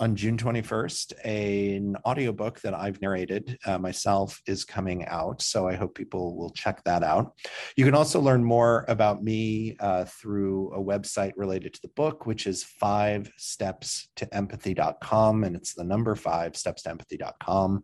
on 0.00 0.16
June 0.16 0.38
21st, 0.38 1.12
an 1.26 1.94
audiobook 2.06 2.58
that 2.60 2.72
I've 2.72 3.00
narrated 3.02 3.58
uh, 3.66 3.78
myself 3.78 4.40
is 4.46 4.64
coming 4.64 5.04
out. 5.04 5.42
So 5.42 5.68
I 5.68 5.74
hope 5.74 5.94
people 5.94 6.36
will 6.36 6.50
check 6.50 6.82
that 6.84 7.02
out. 7.02 7.34
You 7.76 7.84
can 7.84 7.94
also 7.94 8.18
learn 8.18 8.42
more 8.42 8.86
about 8.88 9.22
me 9.22 9.76
uh, 9.78 10.06
through 10.06 10.72
a 10.72 10.82
website 10.82 11.32
related 11.36 11.74
to 11.74 11.82
the 11.82 11.88
book, 11.88 12.24
which 12.24 12.46
is 12.46 12.64
five 12.64 13.30
steps 13.36 14.08
to 14.16 14.34
empathy.com. 14.34 15.44
And 15.44 15.54
it's 15.54 15.74
the 15.74 15.84
number 15.84 16.16
five 16.16 16.56
steps 16.56 16.82
to 16.82 16.90
empathy.com. 16.90 17.82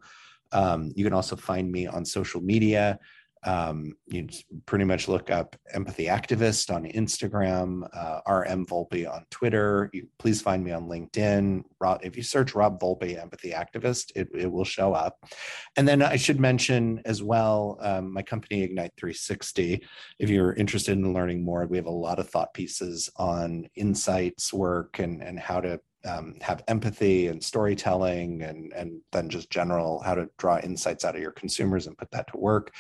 Um, 0.53 0.93
you 0.97 1.05
can 1.05 1.13
also 1.13 1.37
find 1.37 1.71
me 1.71 1.87
on 1.87 2.05
social 2.07 2.41
media 2.41 2.99
um, 3.45 3.93
you 4.07 4.29
pretty 4.67 4.85
much 4.85 5.09
look 5.09 5.31
up 5.31 5.57
empathy 5.73 6.07
activist 6.07 6.75
on 6.75 6.85
instagram 6.85 7.89
uh, 7.93 8.21
rm 8.29 8.67
volpe 8.67 9.11
on 9.11 9.25
twitter. 9.31 9.91
You, 9.93 10.09
please 10.19 10.41
find 10.43 10.65
me 10.65 10.73
on 10.73 10.89
linkedin. 10.89 11.63
Rob, 11.81 12.01
if 12.03 12.17
you 12.17 12.23
search 12.23 12.55
rob 12.55 12.81
volpe 12.81 13.21
empathy 13.21 13.51
activist 13.51 14.13
it, 14.15 14.29
it 14.35 14.51
will 14.51 14.65
show 14.65 14.93
up. 14.93 15.19
And 15.77 15.87
then 15.87 16.03
i 16.03 16.17
should 16.17 16.41
mention 16.41 17.01
as 17.05 17.23
well 17.23 17.79
um, 17.81 18.13
my 18.13 18.23
company 18.23 18.63
ignite 18.63 18.93
360 18.97 19.85
if 20.19 20.31
you're 20.31 20.55
interested 20.55 20.97
in 20.99 21.13
learning 21.13 21.45
more 21.45 21.67
we 21.67 21.77
have 21.77 21.87
a 21.87 21.91
lot 21.91 22.19
of 22.19 22.29
thought 22.29 22.55
pieces 22.55 23.11
on 23.17 23.69
insights 23.75 24.53
work 24.53 24.99
and, 24.99 25.23
and 25.23 25.39
how 25.39 25.61
to 25.61 25.81
um, 26.07 26.35
have 26.41 26.63
empathy 26.69 27.27
and 27.29 27.43
storytelling 27.43 28.43
and 28.43 28.73
and 28.73 29.01
then 29.13 29.29
just 29.29 29.51
general 29.51 30.01
how 30.01 30.15
to 30.15 30.29
draw 30.39 30.59
insights 30.59 31.05
out 31.05 31.17
of 31.17 31.21
your 31.21 31.33
consumers 31.33 31.87
and 31.87 31.99
put 31.99 32.11
that 32.13 32.29
to 32.29 32.39
work 32.39 32.73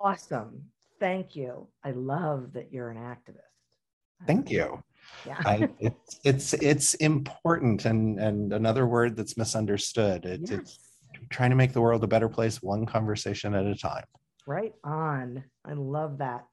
Awesome. 0.00 0.62
Thank 1.00 1.34
you. 1.36 1.66
I 1.84 1.90
love 1.90 2.52
that 2.52 2.72
you're 2.72 2.90
an 2.90 2.96
activist. 2.96 3.40
Thank 4.26 4.50
you. 4.50 4.82
Yeah. 5.26 5.36
I, 5.44 5.68
it's 5.78 6.20
it's 6.24 6.54
it's 6.54 6.94
important 6.94 7.84
and 7.84 8.18
and 8.18 8.52
another 8.52 8.86
word 8.86 9.16
that's 9.16 9.36
misunderstood. 9.36 10.24
It, 10.24 10.40
yes. 10.42 10.52
It's 10.52 10.78
trying 11.28 11.50
to 11.50 11.56
make 11.56 11.72
the 11.72 11.80
world 11.80 12.02
a 12.02 12.08
better 12.08 12.28
place 12.28 12.62
one 12.62 12.86
conversation 12.86 13.54
at 13.54 13.66
a 13.66 13.74
time. 13.74 14.04
Right 14.46 14.74
on. 14.84 15.44
I 15.64 15.74
love 15.74 16.18
that. 16.18 16.46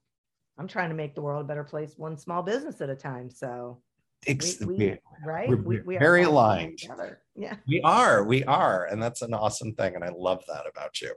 I'm 0.58 0.68
trying 0.68 0.89
to 0.89 0.95
make 0.95 1.16
the 1.16 1.22
world 1.22 1.43
a 1.43 1.47
better 1.47 1.64
place, 1.64 1.93
one 1.97 2.18
small 2.18 2.43
business 2.43 2.80
at 2.82 2.89
a 2.89 2.95
time. 2.95 3.30
So, 3.30 3.82
we, 4.28 4.38
we, 4.66 4.97
right? 5.26 5.49
We're, 5.49 5.58
we, 5.58 5.82
we 5.82 5.97
very 5.97 6.24
aligned. 6.24 6.78
Together. 6.78 7.22
Yeah, 7.36 7.56
we 7.68 7.82
are. 7.82 8.24
We 8.24 8.43
are, 8.45 8.86
and 8.86 9.01
that's 9.01 9.22
an 9.22 9.34
awesome 9.34 9.74
thing, 9.74 9.95
and 9.95 10.04
I 10.04 10.10
love 10.10 10.43
that 10.47 10.66
about 10.68 11.01
you. 11.01 11.14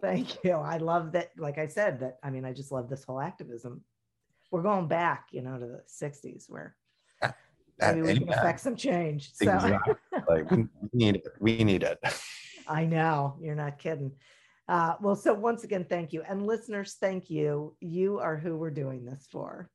Thank 0.00 0.44
you. 0.44 0.52
I 0.52 0.76
love 0.76 1.12
that. 1.12 1.30
Like 1.38 1.58
I 1.58 1.66
said, 1.66 2.00
that 2.00 2.18
I 2.22 2.30
mean, 2.30 2.44
I 2.44 2.52
just 2.52 2.70
love 2.70 2.88
this 2.88 3.04
whole 3.04 3.20
activism. 3.20 3.82
We're 4.50 4.62
going 4.62 4.86
back, 4.86 5.28
you 5.32 5.42
know, 5.42 5.58
to 5.58 5.66
the 5.66 5.82
'60s 5.88 6.44
where 6.48 6.76
maybe 7.80 8.02
we 8.02 8.18
can 8.18 8.28
affect 8.28 8.60
some 8.60 8.76
change. 8.76 9.32
So. 9.32 9.52
Exactly. 9.52 9.94
we 10.50 10.68
need 10.92 11.16
it. 11.16 11.24
We 11.40 11.64
need 11.64 11.82
it. 11.82 11.98
I 12.68 12.84
know. 12.84 13.36
You're 13.40 13.54
not 13.54 13.78
kidding. 13.78 14.12
Uh, 14.68 14.94
well, 15.00 15.16
so 15.16 15.34
once 15.34 15.64
again, 15.64 15.84
thank 15.88 16.12
you. 16.12 16.22
And 16.28 16.46
listeners, 16.46 16.96
thank 17.00 17.30
you. 17.30 17.76
You 17.80 18.18
are 18.18 18.36
who 18.36 18.56
we're 18.56 18.70
doing 18.70 19.04
this 19.04 19.26
for. 19.30 19.68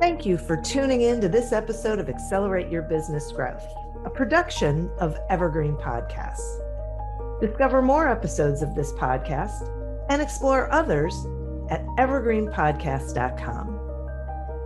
Thank 0.00 0.26
you 0.26 0.36
for 0.36 0.56
tuning 0.56 1.02
in 1.02 1.20
to 1.20 1.28
this 1.28 1.52
episode 1.52 2.00
of 2.00 2.08
Accelerate 2.08 2.70
Your 2.72 2.82
Business 2.82 3.30
Growth, 3.30 3.64
a 4.04 4.10
production 4.10 4.90
of 4.98 5.16
Evergreen 5.30 5.76
Podcasts. 5.76 6.58
Discover 7.40 7.82
more 7.82 8.08
episodes 8.08 8.62
of 8.62 8.74
this 8.74 8.92
podcast 8.94 9.68
and 10.10 10.20
explore 10.20 10.72
others 10.72 11.14
at 11.70 11.84
evergreenpodcast.com. 11.98 13.78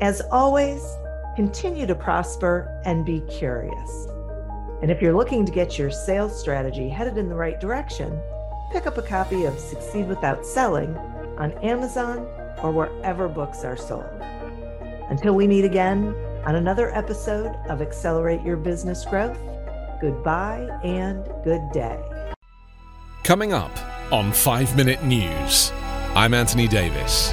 As 0.01 0.23
always, 0.31 0.83
continue 1.37 1.87
to 1.87 1.95
prosper 1.95 2.81
and 2.87 3.05
be 3.05 3.21
curious. 3.29 4.09
And 4.83 4.91
if 4.91 5.01
you're 5.01 5.17
looking 5.17 5.47
to 5.47 5.53
get 5.53 5.79
your 5.79 5.91
sales 5.91 6.39
strategy 6.39 6.89
headed 6.89 7.17
in 7.17 7.29
the 7.29 7.35
right 7.35 7.59
direction, 7.59 8.21
pick 8.73 8.87
up 8.87 8.99
a 8.99 9.03
copy 9.03 9.45
of 9.45 9.59
Succeed 9.59 10.07
Without 10.07 10.45
Selling 10.45 10.97
on 11.39 11.53
Amazon 11.63 12.27
or 12.63 12.71
wherever 12.73 13.29
books 13.29 13.65
are 13.65 13.77
sold. 13.77 14.05
Until 15.09 15.35
we 15.35 15.47
meet 15.47 15.65
again 15.65 16.15
on 16.45 16.57
another 16.57 16.95
episode 16.95 17.57
of 17.69 17.81
Accelerate 17.81 18.43
Your 18.43 18.57
Business 18.57 19.05
Growth, 19.05 19.39
goodbye 20.01 20.69
and 20.85 21.25
good 21.43 21.63
day. 21.73 21.99
Coming 23.25 23.53
up 23.53 23.73
on 24.13 24.33
5 24.33 24.77
Minute 24.77 25.03
News, 25.05 25.73
I'm 26.15 26.35
Anthony 26.35 26.69
Davis. 26.69 27.33